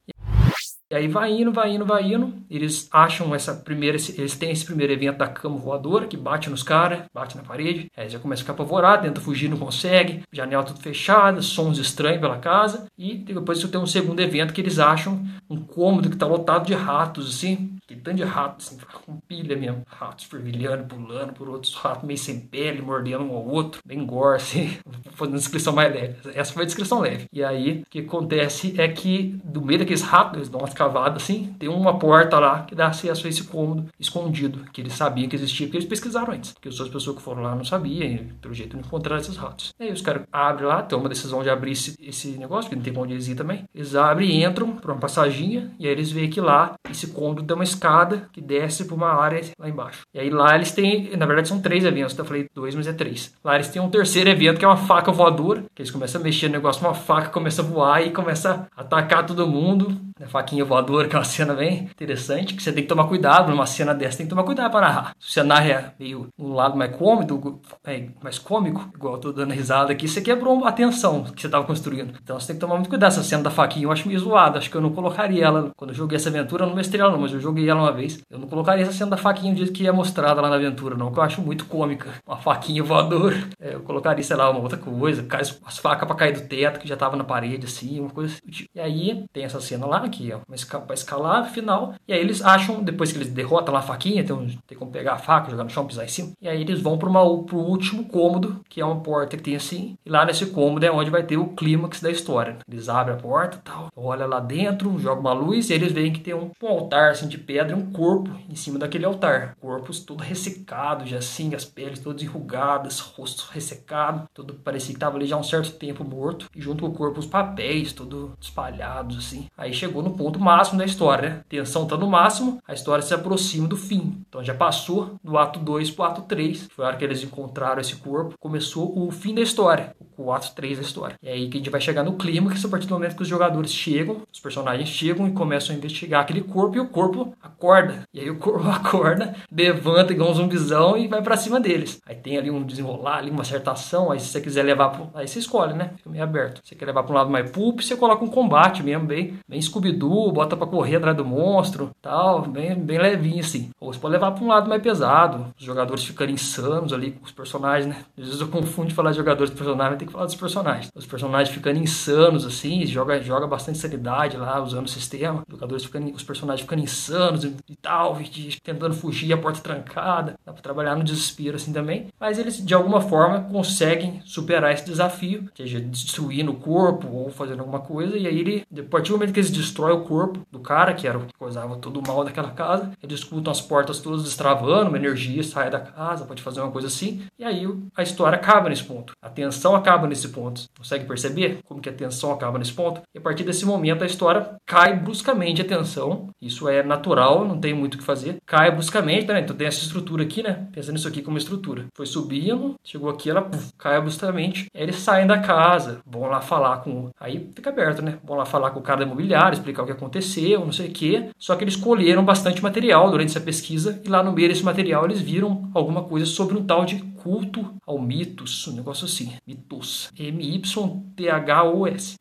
[0.95, 2.33] E aí vai indo, vai indo, vai indo.
[2.49, 6.63] Eles acham essa primeira, eles têm esse primeiro evento da cama voadora que bate nos
[6.63, 7.91] caras, bate na parede.
[7.97, 10.23] Aí já começa a ficar apavorado, tenta fugir, não consegue.
[10.33, 12.87] Janela tudo fechada, sons estranhos pela casa.
[12.97, 15.21] E depois tem um segundo evento que eles acham
[15.51, 17.77] um cômodo que tá lotado de ratos, assim.
[17.89, 19.83] Que tanto de ratos, assim, com pilha mesmo.
[19.89, 23.81] Ratos fervilhando, pulando por outros ratos meio sem pele, mordendo um ao outro.
[23.85, 24.79] Bem gore, assim.
[25.13, 26.17] Fazendo descrição mais leve.
[26.35, 27.27] Essa foi a descrição leve.
[27.33, 31.17] E aí, o que acontece é que, do meio daqueles ratos, eles dão uma escavada
[31.17, 35.29] assim, tem uma porta lá que dá acesso a esse cômodo escondido, que eles sabiam
[35.29, 36.53] que existia, porque eles pesquisaram antes.
[36.53, 39.37] Porque as outras pessoas que foram lá não sabiam, e pelo jeito não encontraram esses
[39.37, 39.73] ratos.
[39.81, 42.83] Aí os caras abrem lá, tem uma decisão de abrir esse, esse negócio, que não
[42.83, 43.65] tem onde eles ir também.
[43.75, 47.43] Eles abrem e entram por uma passaginha, e aí eles veem que lá, esse cômodo
[47.43, 50.03] tem uma escada que desce para uma área lá embaixo.
[50.13, 52.93] E aí lá eles têm, na verdade são três eventos, eu falei dois, mas é
[52.93, 53.35] três.
[53.43, 56.25] Lá eles têm um terceiro evento que é uma faca voadora, que eles começam a
[56.25, 59.95] mexer no negócio, uma faca começa a voar e começa a atacar todo mundo.
[60.21, 63.51] A faquinha voadora, que é uma cena bem interessante, que você tem que tomar cuidado
[63.51, 65.17] numa cena dessa, tem que tomar cuidado para narrar.
[65.19, 69.53] Se você narra meio um lado mais cômico, é, mais cômico, igual eu tô dando
[69.53, 72.15] risada aqui, você quebrou a atenção que você estava construindo.
[72.23, 73.05] Então você tem que tomar muito cuidado.
[73.05, 75.71] Essa cena da faquinha eu acho meio zoada, acho que eu não colocaria ela.
[75.77, 77.93] Quando eu joguei essa aventura, eu não mestrei ela não, mas eu joguei ela uma
[77.93, 78.21] vez.
[78.31, 80.97] Eu não colocaria essa cena da faquinha do jeito que é mostrada lá na aventura,
[80.97, 82.09] não, que eu acho muito cômica.
[82.27, 83.37] Uma faquinha voadora.
[83.61, 85.27] É, eu colocaria, sei lá, uma outra coisa,
[85.65, 88.67] as facas para cair do teto, que já tava na parede, assim, uma coisa assim.
[88.75, 90.41] E aí tem essa cena lá, aqui, ó,
[90.81, 91.95] para escalar final.
[92.07, 95.15] E aí eles acham, depois que eles derrotam lá a faquinha, tem, tem como pegar
[95.15, 96.33] a faca, jogar no chão, pisar em cima.
[96.41, 99.97] E aí eles vão para o último cômodo, que é uma porta que tem assim.
[100.05, 102.59] E lá nesse cômodo é onde vai ter o clímax da história.
[102.69, 106.21] Eles abrem a porta tal, olha lá dentro, joga uma luz e eles veem que
[106.21, 109.57] tem um, um altar assim de pedra um corpo em cima daquele altar.
[109.61, 115.17] Corpos todo ressecado, já assim, as peles todas enrugadas, rosto ressecado, tudo parecia que tava
[115.17, 116.47] ali já um certo tempo morto.
[116.55, 119.47] E junto com o corpo os papéis, tudo espalhados assim.
[119.57, 121.41] Aí chegou no ponto máximo da história, né?
[121.49, 124.25] Tensão tá no máximo, a história se aproxima do fim.
[124.29, 126.69] Então já passou do ato 2 pro ato 3.
[126.75, 130.53] Foi a hora que eles encontraram esse corpo, começou o fim da história, o ato
[130.55, 131.17] 3 da história.
[131.23, 132.95] E é aí que a gente vai chegar no clima, que é a partir do
[132.95, 136.81] momento que os jogadores chegam, os personagens chegam e começam a investigar aquele corpo e
[136.81, 138.03] o corpo acorda.
[138.13, 142.01] E aí o corpo acorda, levanta igual um zumbizão e vai para cima deles.
[142.07, 145.11] Aí tem ali um desenrolar, ali uma certa ação, aí se você quiser levar pro...
[145.15, 145.91] aí você escolhe, né?
[145.97, 146.61] Fica meio aberto.
[146.63, 149.39] Se você quer levar para um lado mais pulp, você coloca um combate mesmo, bem,
[149.49, 153.71] bem Scooby-Doo, bota para correr atrás do monstro, tal, bem, bem levinho assim.
[153.79, 157.25] Ou você pode levar para um lado mais pesado, os jogadores ficarem insanos ali com
[157.25, 157.97] os personagens, né?
[158.19, 160.35] Às vezes eu confundo de falar de jogadores e personagens, mas tem que falar dos
[160.35, 160.91] personagens.
[160.95, 165.43] Os personagens ficando insanos assim, joga, joga bastante sanidade lá, usando o sistema.
[165.47, 168.19] Os jogadores ficando, os personagens ficando insanos e, tal,
[168.63, 170.35] tentando fugir, a porta trancada.
[170.45, 172.07] Dá para trabalhar no desespero assim também.
[172.19, 177.61] Mas eles, de alguma forma, conseguem superar esse desafio, seja destruindo o corpo ou fazendo
[177.61, 180.61] alguma coisa, e aí ele, a partir do momento que eles destrói o corpo do
[180.61, 182.93] cara, que era o que causava todo o mal daquela casa.
[183.03, 186.87] Eles escutam as portas todas destravando, uma energia sai da casa, pode fazer uma coisa
[186.87, 187.23] assim.
[187.37, 187.67] E aí
[187.97, 189.15] a história acaba nesse ponto.
[189.21, 190.63] A tensão acaba nesse ponto.
[190.79, 193.03] Consegue perceber como que a tensão acaba nesse ponto?
[193.13, 196.29] E a partir desse momento a história cai bruscamente a tensão.
[196.41, 198.37] Isso é natural, não tem muito o que fazer.
[198.47, 199.41] Cai bruscamente, né?
[199.41, 200.69] Então tem essa estrutura aqui, né?
[200.73, 201.87] Pensando nisso aqui como estrutura.
[201.95, 204.67] Foi subindo, chegou aqui, ela puf, cai bruscamente.
[204.75, 207.11] Aí eles saem da casa, vão lá falar com.
[207.19, 208.19] Aí fica aberto, né?
[208.23, 210.93] Vão lá falar com o cara da imobiliária, explicar o que aconteceu, não sei o
[210.93, 211.31] quê.
[211.39, 215.05] Só que eles colheram bastante material durante essa pesquisa e lá no meio desse material
[215.07, 220.11] eles viram alguma coisa sobre um tal de culto ao mitos, um negócio assim, mitos,
[220.19, 220.97] M-Y-T-H-O-S,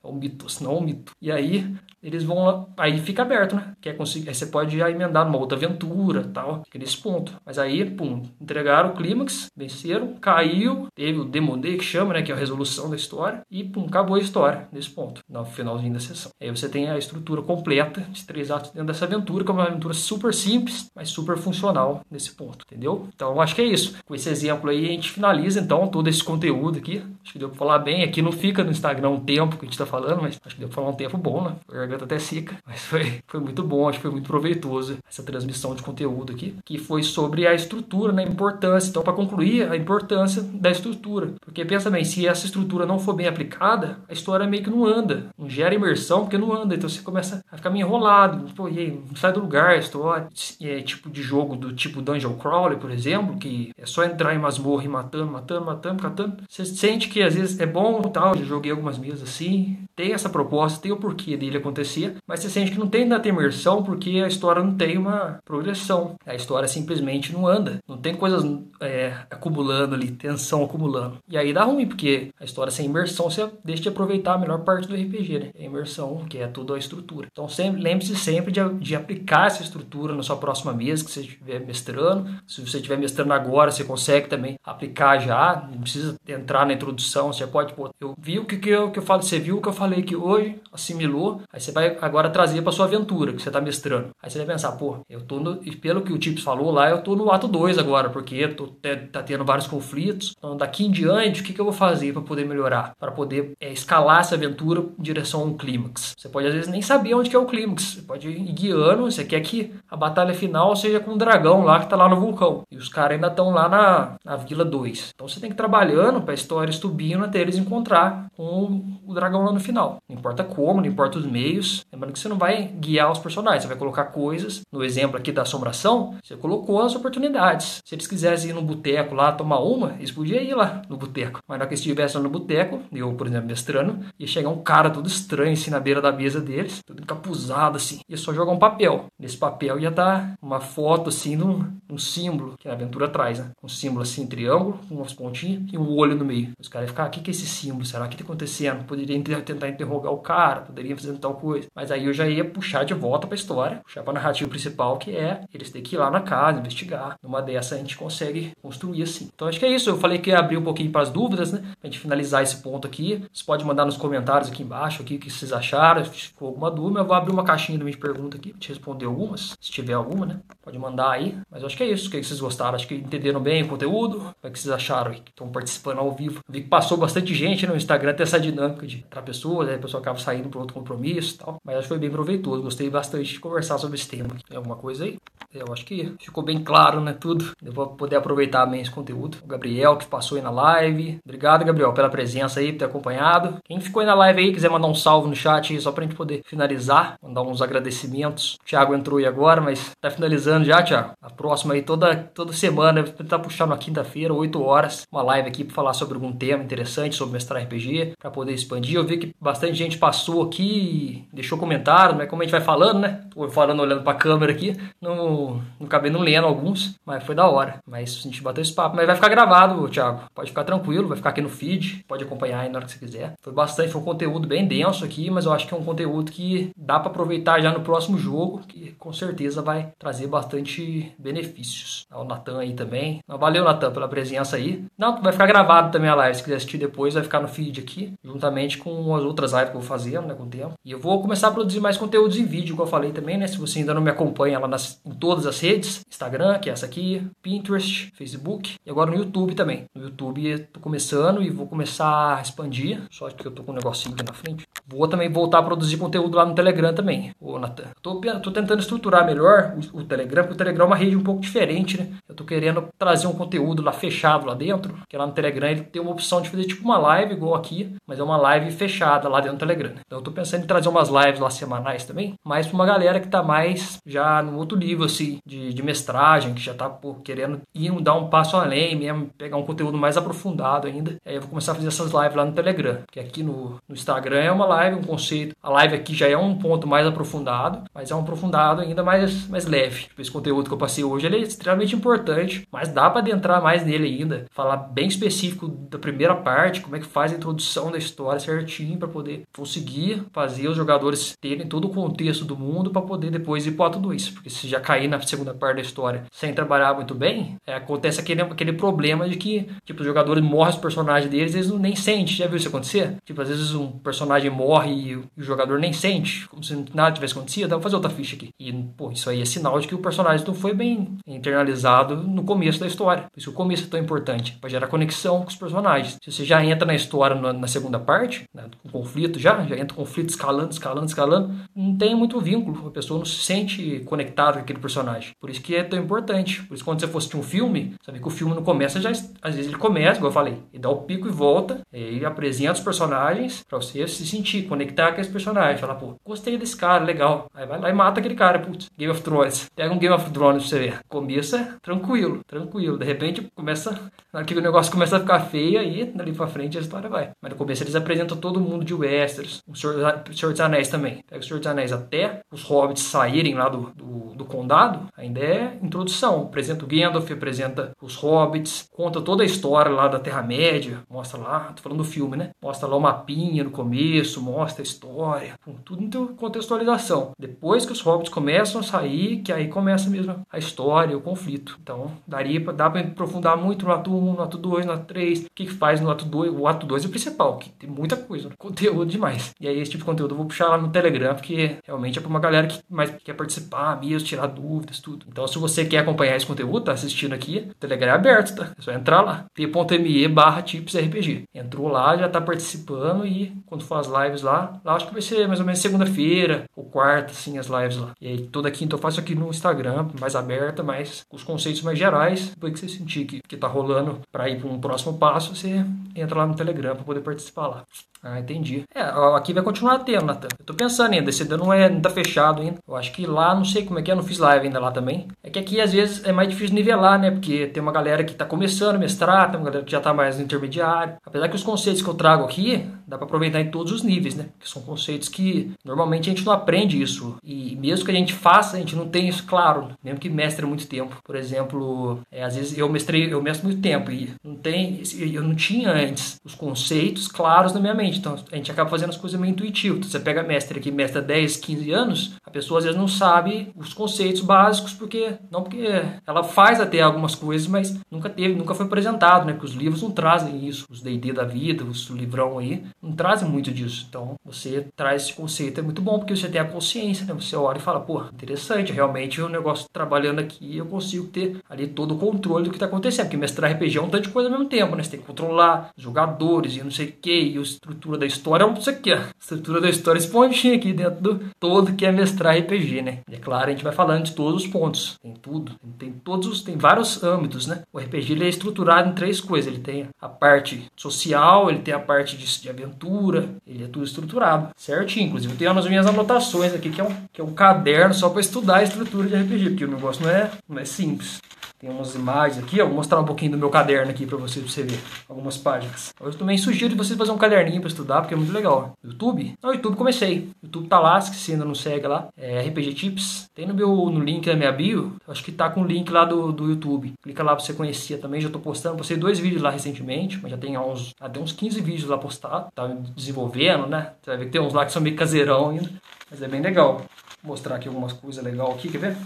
[0.01, 1.11] é o mitos, não o mito.
[1.21, 1.69] E aí
[2.03, 3.73] eles vão lá, aí fica aberto, né?
[3.81, 7.33] Quer conseguir, aí você pode já emendar numa outra aventura, tal, fica nesse ponto.
[7.45, 12.21] Mas aí, pum, entregaram o clímax, venceram, caiu, teve o Demon Day que chama, né,
[12.21, 15.93] que é a resolução da história, e pum, acabou a história nesse ponto, no finalzinho
[15.93, 16.31] da sessão.
[16.41, 19.63] Aí você tem a estrutura completa de três atos dentro dessa aventura, que é uma
[19.63, 23.07] aventura super simples, mas super funcional nesse ponto, entendeu?
[23.13, 23.95] Então, acho que é isso.
[24.05, 27.03] Com esse exemplo aí, a gente finaliza então todo esse conteúdo aqui.
[27.23, 28.03] Acho que deu pra falar bem.
[28.03, 30.59] Aqui não fica no Instagram um tempo que a gente tá falando, mas acho que
[30.59, 31.55] deu pra falar um tempo bom, né?
[31.93, 35.75] Garganta até seca, mas foi, foi muito bom, acho que foi muito proveitoso essa transmissão
[35.75, 38.89] de conteúdo aqui, que foi sobre a estrutura, né, a importância.
[38.89, 41.33] Então, para concluir, a importância da estrutura.
[41.41, 44.85] Porque pensa bem, se essa estrutura não for bem aplicada, a história meio que não
[44.85, 48.67] anda, não gera imersão porque não anda, então você começa a ficar meio enrolado, pô,
[48.67, 50.27] e aí, sai do lugar a história.
[50.61, 54.39] É tipo de jogo do tipo Dungeon Crawler, por exemplo, que é só entrar em
[54.39, 56.43] masmorra e matando, matando, matando, matando.
[56.49, 60.29] Você sente que às vezes é bom tal, já joguei algumas mesas assim, tem essa
[60.29, 63.83] proposta, tem o porquê dele acontecer acontecia, mas você sente que não tem tanta imersão
[63.83, 66.15] porque a história não tem uma progressão.
[66.25, 67.79] A história simplesmente não anda.
[67.87, 68.43] Não tem coisas
[68.79, 71.17] é, acumulando ali, tensão acumulando.
[71.29, 74.59] E aí dá ruim, porque a história sem imersão você deixa de aproveitar a melhor
[74.59, 75.49] parte do RPG, né?
[75.57, 77.27] A imersão, que é toda a estrutura.
[77.31, 81.59] Então lembre-se sempre de, de aplicar essa estrutura na sua próxima mesa que você estiver
[81.59, 82.29] mestrando.
[82.47, 87.31] Se você estiver mestrando agora, você consegue também aplicar já, não precisa entrar na introdução,
[87.31, 89.61] você pode, pô, eu vi o que, que, eu, que eu falo, você viu o
[89.61, 93.41] que eu falei aqui hoje, assimilou, aí você vai agora trazer para sua aventura que
[93.41, 94.09] você está mestrando.
[94.21, 97.01] Aí você vai pensar, pô, eu tô no, pelo que o Tips falou lá, eu
[97.01, 98.67] tô no ato 2 agora, porque tô,
[99.11, 100.33] tá tendo vários conflitos.
[100.37, 102.93] Então daqui em diante, o que, que eu vou fazer para poder melhorar?
[102.99, 106.13] Para poder é, escalar essa aventura em direção a um clímax.
[106.17, 107.83] Você pode às vezes nem saber onde que é o clímax.
[107.83, 111.79] Você pode ir guiando, você quer que a batalha final seja com o dragão lá
[111.79, 112.63] que tá lá no vulcão.
[112.71, 115.11] E os caras ainda estão lá na, na Vila 2.
[115.13, 119.13] Então você tem que ir trabalhando para a história estubindo até eles encontrar com o
[119.13, 119.97] dragão lá no final.
[120.07, 123.63] Não importa como, não importa os meios, Lembrando que você não vai guiar os personagens,
[123.63, 124.61] você vai colocar coisas.
[124.71, 127.79] No exemplo aqui da assombração, você colocou as oportunidades.
[127.85, 131.39] Se eles quisessem ir no boteco lá tomar uma, eles podiam ir lá no boteco.
[131.47, 134.89] Mas na hora que estivessem no boteco, eu, por exemplo, mestrando, ia chegar um cara
[134.89, 137.99] todo estranho assim na beira da mesa deles, todo encapuzado assim.
[138.09, 139.05] Ia só jogar um papel.
[139.19, 143.39] Nesse papel ia estar uma foto assim de um, um símbolo que a aventura traz,
[143.39, 143.51] né?
[143.61, 146.51] Um símbolo assim, triângulo, com umas pontinhas e um olho no meio.
[146.59, 147.85] Os caras iam ficar, o que, que é esse símbolo?
[147.85, 148.83] Será que está acontecendo?
[148.85, 151.67] Poderia tentar interrogar o cara, poderia fazer tal coisa.
[151.75, 155.11] Mas aí eu já ia puxar de volta pra história, puxar pra narrativa principal, que
[155.11, 157.17] é eles terem que ir lá na casa, investigar.
[157.21, 159.29] Numa dessa a gente consegue construir assim.
[159.35, 159.89] Então acho que é isso.
[159.89, 161.61] Eu falei que ia abrir um pouquinho para as dúvidas, né?
[161.81, 163.25] Pra gente finalizar esse ponto aqui.
[163.33, 166.05] Você pode mandar nos comentários aqui embaixo aqui, o que vocês acharam.
[166.05, 169.55] Se ficou alguma dúvida, eu vou abrir uma caixinha de pergunta aqui te responder algumas.
[169.59, 170.39] Se tiver alguma, né?
[170.61, 171.37] Pode mandar aí.
[171.51, 172.07] Mas acho que é isso.
[172.07, 172.75] O que vocês gostaram?
[172.75, 174.33] Acho que entenderam bem o conteúdo.
[174.41, 175.21] É que vocês acharam aí?
[175.27, 176.39] Estão participando ao vivo.
[176.47, 179.79] vi que passou bastante gente no Instagram, tem essa dinâmica de entrar pessoas, aí a
[179.79, 181.57] pessoa acaba saindo para outro compromisso e tal.
[181.63, 182.61] Mas acho que foi bem proveitoso.
[182.61, 184.29] Gostei bastante de conversar sobre esse tema.
[184.47, 185.17] Tem alguma coisa aí?
[185.53, 187.13] Eu acho que ficou bem claro, né?
[187.13, 187.51] Tudo.
[187.63, 189.37] Eu vou poder aproveitar bem esse conteúdo.
[189.43, 191.19] O Gabriel que passou aí na live.
[191.23, 193.57] Obrigado, Gabriel, pela presença aí, por ter acompanhado.
[193.63, 196.03] Quem ficou aí na live aí, quiser mandar um salve no chat aí, só pra
[196.03, 198.55] gente poder finalizar, mandar uns agradecimentos.
[198.55, 201.11] O Thiago entrou aí agora, mas tá finalizando já, Thiago.
[201.21, 205.63] A próxima aí, toda, toda semana, tá puxando na quinta-feira, 8 horas, uma live aqui
[205.63, 208.95] pra falar sobre algum tema interessante, sobre mestrar RPG, pra poder expandir.
[208.95, 212.25] Eu vi que bastante gente passou aqui, deixou comentário, né?
[212.25, 213.21] Como a gente vai falando, né?
[213.33, 217.47] Tô falando olhando pra câmera aqui, não não, acabei não lendo alguns, mas foi da
[217.47, 217.79] hora.
[217.87, 218.95] Mas a gente bateu esse papo.
[218.95, 220.23] Mas vai ficar gravado, Thiago.
[220.33, 222.03] Pode ficar tranquilo, vai ficar aqui no feed.
[222.07, 223.33] Pode acompanhar aí na hora que você quiser.
[223.41, 226.31] Foi bastante, foi um conteúdo bem denso aqui, mas eu acho que é um conteúdo
[226.31, 232.05] que dá para aproveitar já no próximo jogo, que com certeza vai trazer bastante benefícios.
[232.11, 233.19] O Natan aí também.
[233.27, 234.83] Valeu, Natan, pela presença aí.
[234.97, 236.35] Não, vai ficar gravado também a live.
[236.35, 239.75] Se quiser assistir depois, vai ficar no feed aqui, juntamente com as outras lives que
[239.75, 240.73] eu vou fazendo, né, com o tempo.
[240.83, 243.47] E eu vou começar a produzir mais conteúdos em vídeo, como eu falei também, né?
[243.47, 246.73] Se você ainda não me acompanha lá nas, em todas as redes, Instagram, que é
[246.73, 249.85] essa aqui, Pinterest, Facebook e agora no YouTube também.
[249.95, 253.75] No YouTube tô começando e vou começar a expandir, só que eu tô com um
[253.75, 254.67] negocinho aqui na frente.
[254.85, 257.85] Vou também voltar a produzir conteúdo lá no Telegram também, ô Natan.
[258.01, 261.23] Tô, tô tentando estruturar melhor o, o, Telegram, porque o Telegram é uma rede um
[261.23, 262.09] pouco diferente, né?
[262.27, 265.81] Eu tô querendo trazer um conteúdo lá fechado lá dentro, que lá no Telegram ele
[265.81, 269.29] tem uma opção de fazer tipo uma live igual aqui, mas é uma live fechada
[269.29, 269.93] lá dentro do Telegram.
[270.05, 273.12] Então eu tô pensando em trazer umas lives lá semanais também, mas pra uma galera
[273.19, 277.15] que tá mais já no outro nível, assim, de, de mestragem, que já tá pô,
[277.15, 281.17] querendo ir dar um passo além mesmo, pegar um conteúdo mais aprofundado ainda.
[281.25, 283.95] Aí eu vou começar a fazer essas lives lá no Telegram, que aqui no, no
[283.95, 285.55] Instagram é uma live, um conceito.
[285.61, 289.47] A live aqui já é um ponto mais aprofundado, mas é um aprofundado ainda mais,
[289.47, 290.03] mais leve.
[290.03, 293.61] Tipo, esse conteúdo que eu passei hoje ele é extremamente importante, mas dá para adentrar
[293.61, 297.91] mais nele ainda, falar bem específico da primeira parte, como é que faz a introdução
[297.91, 302.91] da história certinho para poder conseguir fazer os jogadores terem todo o contexto do mundo
[302.91, 304.29] para poder depois ir para o ato 2.
[304.29, 308.19] Porque se já cair na segunda parte da história sem trabalhar muito bem, é, acontece
[308.19, 311.95] aquele, aquele problema de que tipo, os jogadores morrem os personagens deles, eles não nem
[311.95, 312.35] sentem.
[312.35, 313.17] Já viu isso acontecer?
[313.25, 317.33] Tipo, às vezes um personagem morre e o jogador nem sente, como se nada tivesse
[317.33, 317.69] acontecido.
[317.69, 318.49] Dá pra fazer outra ficha aqui.
[318.59, 322.43] E, pô, isso aí é sinal de que o personagem não foi bem internalizado no
[322.43, 323.23] começo da história.
[323.31, 326.17] Por isso o começo é tão importante, para gerar conexão com os personagens.
[326.21, 329.77] Se você já entra na história na, na segunda parte, né, com conflito já, já
[329.77, 332.91] entra o conflito escalando, escalando, escalando, não tem muito vínculo.
[332.93, 335.31] Pessoa não se sente conectada com aquele personagem.
[335.39, 336.63] Por isso que é tão importante.
[336.63, 339.09] Por isso quando você for assistir um filme, sabe que o filme não começa já,
[339.09, 342.73] às vezes ele começa, como eu falei, e dá o pico e volta, e apresenta
[342.73, 347.03] os personagens para você se sentir, conectar com esse personagem, falar, pô, gostei desse cara,
[347.03, 347.47] legal.
[347.53, 349.69] Aí vai lá e mata aquele cara, putz, Game of Thrones.
[349.75, 350.99] Pega um Game of Thrones pra você ver.
[351.07, 352.97] Começa tranquilo, tranquilo.
[352.97, 353.99] De repente começa,
[354.33, 357.31] o negócio começa a ficar feio, aí dali pra frente a história vai.
[357.41, 360.89] Mas no começo eles apresentam todo mundo de Westeros, o Senhor, o Senhor dos Anéis
[360.89, 361.23] também.
[361.29, 365.39] Pega o Senhor dos Anéis até os hobbits saírem lá do, do, do condado, ainda
[365.39, 366.43] é introdução.
[366.43, 371.59] Apresenta o Gandalf, apresenta os hobbits, conta toda a história lá da Terra-média, mostra lá,
[371.75, 372.51] tô falando do filme, né?
[372.61, 375.53] Mostra lá o mapinha no começo, mostra a história,
[375.83, 377.31] tudo em contextualização.
[377.37, 381.77] Depois que os hobbits começam a sair, que aí começa mesmo a história, o conflito.
[381.81, 385.05] Então, daria pra, dá para aprofundar muito no ato 1, no ato 2, no ato
[385.05, 385.45] 3.
[385.45, 386.53] O que, que faz no ato 2?
[386.53, 388.55] O ato 2 é o principal, que tem muita coisa, né?
[388.57, 389.53] conteúdo demais.
[389.59, 392.21] E aí, esse tipo de conteúdo eu vou puxar lá no Telegram, porque realmente é
[392.21, 395.25] pra uma galera que mais quer participar mesmo, tirar dúvidas, tudo.
[395.27, 398.71] Então, se você quer acompanhar esse conteúdo, tá assistindo aqui, o Telegram é aberto, tá?
[398.77, 401.43] É só entrar lá, t.me barra tipsrpg.
[401.53, 405.21] Entrou lá, já tá participando e quando for as lives lá, lá acho que vai
[405.21, 408.11] ser mais ou menos segunda-feira ou quarta, assim, as lives lá.
[408.21, 411.81] E aí toda quinta eu faço aqui no Instagram, mais aberta, mais com os conceitos
[411.81, 412.49] mais gerais.
[412.49, 415.85] Depois que você sentir que, que tá rolando para ir para um próximo passo, você
[416.15, 417.83] entra lá no Telegram para poder participar lá.
[418.23, 418.83] Ah, entendi.
[418.95, 419.01] É,
[419.35, 420.47] aqui vai continuar tendo, Natan.
[420.57, 422.77] Eu tô pensando ainda, esse não, é, não tá fechado ainda.
[422.87, 424.91] Eu acho que lá, não sei como é que é, não fiz live ainda lá
[424.91, 425.27] também.
[425.43, 427.31] É que aqui às vezes é mais difícil nivelar, né?
[427.31, 430.13] Porque tem uma galera que tá começando a mestrar, tem uma galera que já tá
[430.13, 431.17] mais no intermediário.
[431.25, 434.35] Apesar que os conceitos que eu trago aqui, dá para aproveitar em todos os níveis,
[434.35, 434.45] né?
[434.57, 437.35] Que são conceitos que normalmente a gente não aprende isso.
[437.43, 440.65] E mesmo que a gente faça, a gente não tem isso claro, mesmo que mestre
[440.65, 441.17] muito tempo.
[441.25, 445.43] Por exemplo, é, às vezes eu mestrei, eu mestro muito tempo e não tem, eu
[445.43, 448.12] não tinha antes os conceitos claros na minha mente.
[448.17, 449.97] Então a gente acaba fazendo as coisas meio intuitivo.
[449.97, 453.71] Então, você pega mestre que mestra 10, 15 anos, a pessoa às vezes não sabe
[453.75, 455.87] os conceitos básicos, porque não porque
[456.25, 459.53] ela faz até algumas coisas, mas nunca teve, nunca foi apresentado, né?
[459.53, 460.85] Porque os livros não trazem isso.
[460.89, 464.05] Os D&D da vida, os livrão aí, não trazem muito disso.
[464.09, 467.33] Então, você traz esse conceito, é muito bom, porque você tem a consciência, né?
[467.33, 471.87] Você olha e fala, pô, interessante, realmente o negócio trabalhando aqui, eu consigo ter ali
[471.87, 473.25] todo o controle do que está acontecendo.
[473.25, 475.03] Porque mestrar RPG é um tanto de coisa ao mesmo tempo, né?
[475.03, 477.61] Você tem que controlar os jogadores e não sei o que, e a
[478.03, 479.17] estrutura da história é isso aqui, ó.
[479.17, 483.19] A estrutura da história, esse pontinho aqui dentro do todo que é mestrar RPG, né?
[483.29, 485.17] E é claro, a gente vai falando de todos os pontos.
[485.21, 485.73] Tem tudo.
[485.97, 486.61] Tem todos os.
[486.61, 487.83] Tem vários âmbitos, né?
[487.91, 489.71] O RPG ele é estruturado em três coisas.
[489.71, 494.05] Ele tem a parte social, ele tem a parte de, de aventura, ele é tudo
[494.05, 495.27] estruturado, certinho.
[495.27, 498.29] Inclusive, eu tenho as minhas anotações aqui, que é um, que é um caderno só
[498.29, 501.39] para estudar a estrutura de RPG, porque o negócio não é, não é simples.
[501.83, 502.85] Tem umas imagens aqui, ó.
[502.85, 504.97] Vou mostrar um pouquinho do meu caderno aqui para você, pra você ver.
[505.27, 506.13] Algumas páginas.
[506.17, 508.93] Eu também sugiro você fazer um caderninho para estudar, porque é muito legal.
[509.03, 509.53] YouTube?
[509.61, 510.49] No YouTube comecei.
[510.63, 512.29] YouTube tá lá, se ainda não segue lá.
[512.37, 513.49] É RPG Tips.
[513.53, 515.17] Tem no meu no link da minha bio.
[515.27, 517.15] Acho que tá com o link lá do, do YouTube.
[517.21, 518.39] Clica lá pra você conhecer também.
[518.39, 518.95] Já tô postando.
[518.95, 522.69] Postei dois vídeos lá recentemente, mas já tem uns, até uns 15 vídeos lá postados.
[522.73, 524.13] Tá desenvolvendo, né?
[524.21, 525.91] Você vai ver que tem uns lá que são meio caseirão ainda.
[526.31, 527.01] Mas é bem legal.
[527.43, 529.17] Vou mostrar aqui algumas coisas legais aqui, quer ver?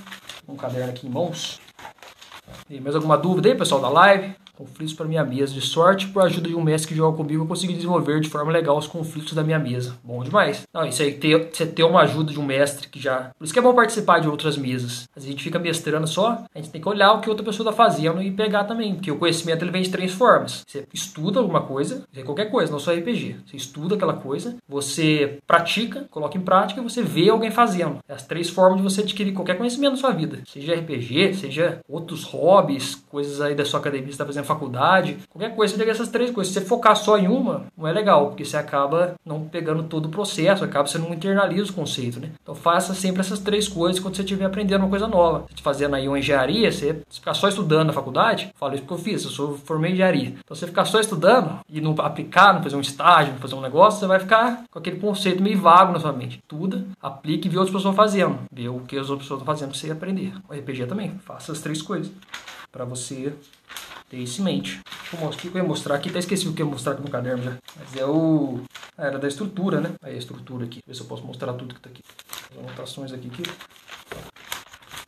[0.49, 1.59] Um caderno aqui em mãos.
[2.69, 4.35] Mais alguma dúvida aí, pessoal da live?
[4.57, 5.53] Conflitos para minha mesa.
[5.53, 8.51] De sorte, por ajuda de um mestre que joga comigo, eu consegui desenvolver de forma
[8.51, 9.95] legal os conflitos da minha mesa.
[10.03, 10.63] Bom demais.
[10.73, 13.31] Não, isso aí, ter, você ter uma ajuda de um mestre que já.
[13.37, 15.07] Por isso que é bom participar de outras mesas.
[15.15, 17.45] Às vezes a gente fica mestrando só, a gente tem que olhar o que outra
[17.45, 18.95] pessoa está fazendo e pegar também.
[18.95, 20.63] Porque o conhecimento ele vem de três formas.
[20.67, 23.37] Você estuda alguma coisa, qualquer coisa, não só RPG.
[23.45, 27.99] Você estuda aquela coisa, você pratica, coloca em prática e você vê alguém fazendo.
[28.07, 30.39] É as três formas de você adquirir qualquer conhecimento na sua vida.
[30.47, 35.55] Seja RPG, seja outros hobbies, coisas aí da sua academia, você está fazendo faculdade, qualquer
[35.55, 36.53] coisa, você tem essas três coisas.
[36.53, 40.07] Se você focar só em uma, não é legal, porque você acaba não pegando todo
[40.07, 42.31] o processo, acaba você não internaliza o conceito, né?
[42.41, 45.45] Então faça sempre essas três coisas quando você estiver aprendendo uma coisa nova.
[45.49, 49.03] Você fazendo aí uma engenharia, você ficar só estudando na faculdade, falo isso porque eu
[49.03, 50.29] fiz, eu sou formei em engenharia.
[50.43, 53.61] Então você ficar só estudando e não aplicar, não fazer um estágio, não fazer um
[53.61, 56.39] negócio, você vai ficar com aquele conceito meio vago na sua mente.
[56.39, 58.39] Estuda, aplique e vê outras pessoas fazendo.
[58.51, 60.33] Vê o que as outras pessoas estão fazendo pra você aprender.
[60.49, 62.11] O RPG também, faça as três coisas
[62.71, 63.33] para você
[64.09, 64.79] ter isso em mente.
[65.13, 66.09] O que eu ia mostrar aqui?
[66.09, 67.57] Até esqueci o que eu ia mostrar aqui no caderno já.
[67.77, 68.61] Mas é o.
[68.97, 69.91] Era da estrutura, né?
[70.01, 70.79] Aí a estrutura aqui.
[70.85, 72.03] Ver se eu posso mostrar tudo que tá aqui.
[72.51, 73.27] As anotações aqui.
[73.27, 73.43] aqui.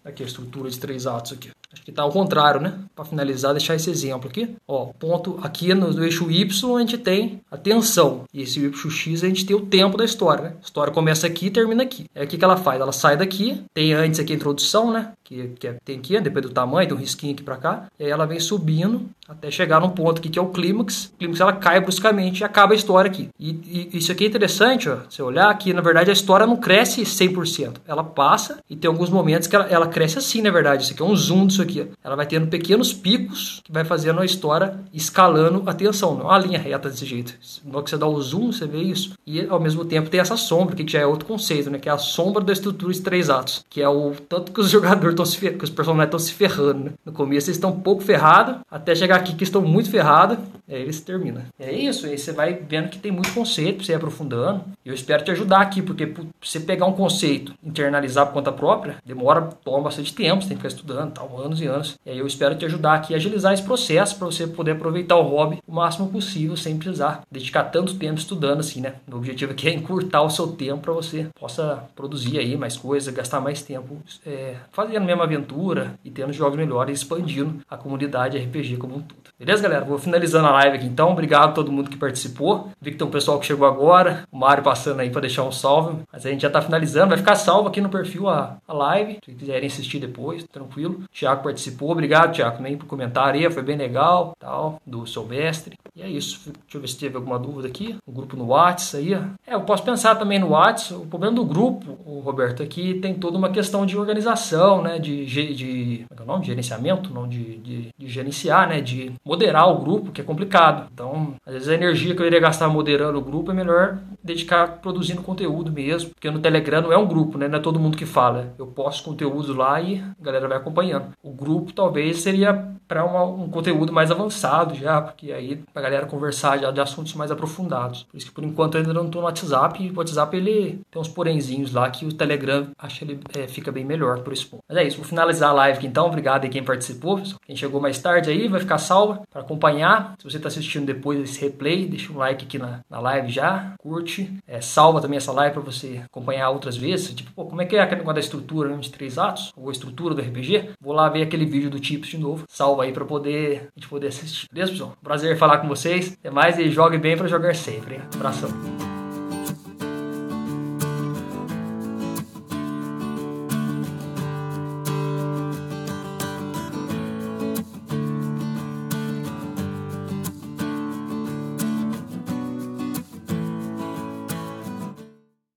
[0.03, 1.51] Aqui a estrutura de três atos aqui.
[1.71, 2.73] Acho que tá ao contrário, né?
[2.95, 4.55] Para finalizar, deixar esse exemplo aqui.
[4.67, 8.23] Ó, ponto aqui no, no, eixo Y a gente tem a tensão.
[8.33, 10.53] E esse eixo X a gente tem o tempo da história, né?
[10.59, 12.05] A história começa aqui e termina aqui.
[12.15, 12.81] É o que, que ela faz?
[12.81, 15.11] Ela sai daqui, tem antes aqui a introdução, né?
[15.23, 17.85] Que, que é, tem aqui, depois do tamanho, tem um risquinho aqui para cá.
[17.99, 21.11] E aí ela vem subindo até chegar num ponto aqui que é o clímax.
[21.13, 23.29] O clímax ela cai bruscamente e acaba a história aqui.
[23.39, 24.97] E, e, isso aqui é interessante, ó.
[25.07, 27.75] Você olhar aqui, na verdade a história não cresce 100%.
[27.87, 30.83] Ela passa e tem alguns momentos que ela, ela cresce assim, na verdade.
[30.83, 31.81] Isso aqui é um zoom disso aqui.
[31.81, 31.85] Ó.
[32.03, 36.15] Ela vai tendo pequenos picos que vai fazendo a história escalando a tensão.
[36.15, 37.33] Não é uma linha reta desse jeito.
[37.71, 39.13] Hora que você dá o zoom, você vê isso.
[39.25, 41.79] E ao mesmo tempo tem essa sombra, que já é outro conceito, né?
[41.79, 43.63] Que é a sombra da estrutura de três atos.
[43.69, 46.85] Que é o tanto que os jogadores estão se que os personagens estão se ferrando,
[46.85, 46.91] né?
[47.05, 50.37] No começo eles estão um pouco ferrados, até chegar aqui que estão muito ferrados,
[50.67, 51.41] e aí eles terminam.
[51.57, 54.63] É isso, aí você vai vendo que tem muito conceito pra você ir aprofundando.
[54.85, 58.51] E eu espero te ajudar aqui, porque pra você pegar um conceito, internalizar por conta
[58.51, 61.99] própria, demora, toma bastante tempo, você tem que ficar estudando, tal, anos e anos.
[62.05, 65.17] E aí eu espero te ajudar aqui a agilizar esse processo para você poder aproveitar
[65.17, 68.93] o hobby o máximo possível, sem precisar dedicar tanto tempo estudando assim, né?
[69.11, 73.13] O objetivo aqui é encurtar o seu tempo para você possa produzir aí mais coisas,
[73.13, 78.37] gastar mais tempo é, fazendo a mesma aventura e tendo jogos melhores, expandindo a comunidade
[78.37, 79.19] RPG como um todo.
[79.37, 79.85] Beleza, galera?
[79.85, 81.11] Vou finalizando a live aqui então.
[81.11, 82.71] Obrigado a todo mundo que participou.
[82.81, 85.51] Vi que tem um pessoal que chegou agora, o Mário passando aí para deixar um
[85.51, 86.03] salve.
[86.11, 89.19] Mas a gente já tá finalizando, vai ficar salvo aqui no perfil a, a live,
[89.23, 91.03] se quiserem assistir depois, tranquilo.
[91.11, 95.77] Tiago participou, obrigado, Tiago, também por comentar aí, foi bem legal, tal, do seu mestre.
[95.95, 96.39] E é isso.
[96.45, 97.97] Deixa eu ver se teve alguma dúvida aqui.
[98.07, 99.13] O grupo no WhatsApp aí.
[99.45, 101.01] É, eu posso pensar também no WhatsApp.
[101.01, 104.99] O problema do grupo, o Roberto, aqui é tem toda uma questão de organização, né?
[104.99, 106.45] De, de, é, é o nome?
[106.45, 108.81] Gerenciamento, não de, de, de, gerenciar, né?
[108.81, 110.89] De moderar o grupo, que é complicado.
[110.93, 114.77] Então, às vezes a energia que eu iria gastar moderando o grupo é melhor dedicar
[114.77, 116.11] produzindo conteúdo mesmo.
[116.11, 117.47] Porque no Telegram não é um grupo, né?
[117.47, 118.53] Não é todo mundo que fala.
[118.57, 121.07] Eu posto conteúdo lá e a galera vai acompanhando.
[121.31, 126.71] Grupo talvez seria para um conteúdo mais avançado já, porque aí a galera conversar já
[126.71, 128.03] de assuntos mais aprofundados.
[128.03, 129.83] Por isso que por enquanto eu ainda não estou no WhatsApp.
[129.83, 133.71] E o WhatsApp ele tem uns porenzinhos lá que o Telegram acho ele é, fica
[133.71, 134.63] bem melhor por esse ponto.
[134.67, 136.07] Mas é isso, vou finalizar a live aqui então.
[136.07, 137.21] Obrigado aí quem participou.
[137.45, 140.15] Quem chegou mais tarde aí vai ficar salva para acompanhar.
[140.17, 143.75] Se você está assistindo depois desse replay, deixa um like aqui na, na live já,
[143.77, 147.13] curte, é, salva também essa live para você acompanhar outras vezes.
[147.13, 149.51] Tipo, pô, como é que é aquele negócio da estrutura né, de três atos?
[149.55, 150.71] Ou a estrutura do RPG?
[150.81, 152.45] Vou lá aquele vídeo do Tips de novo.
[152.47, 154.47] Salva aí para poder, a gente poder assistir.
[154.51, 154.97] Beleza, pessoal?
[155.01, 156.13] Prazer falar com vocês.
[156.19, 157.95] Até mais e jogue bem para jogar sempre.
[157.95, 158.01] Hein?
[158.15, 158.98] Abração.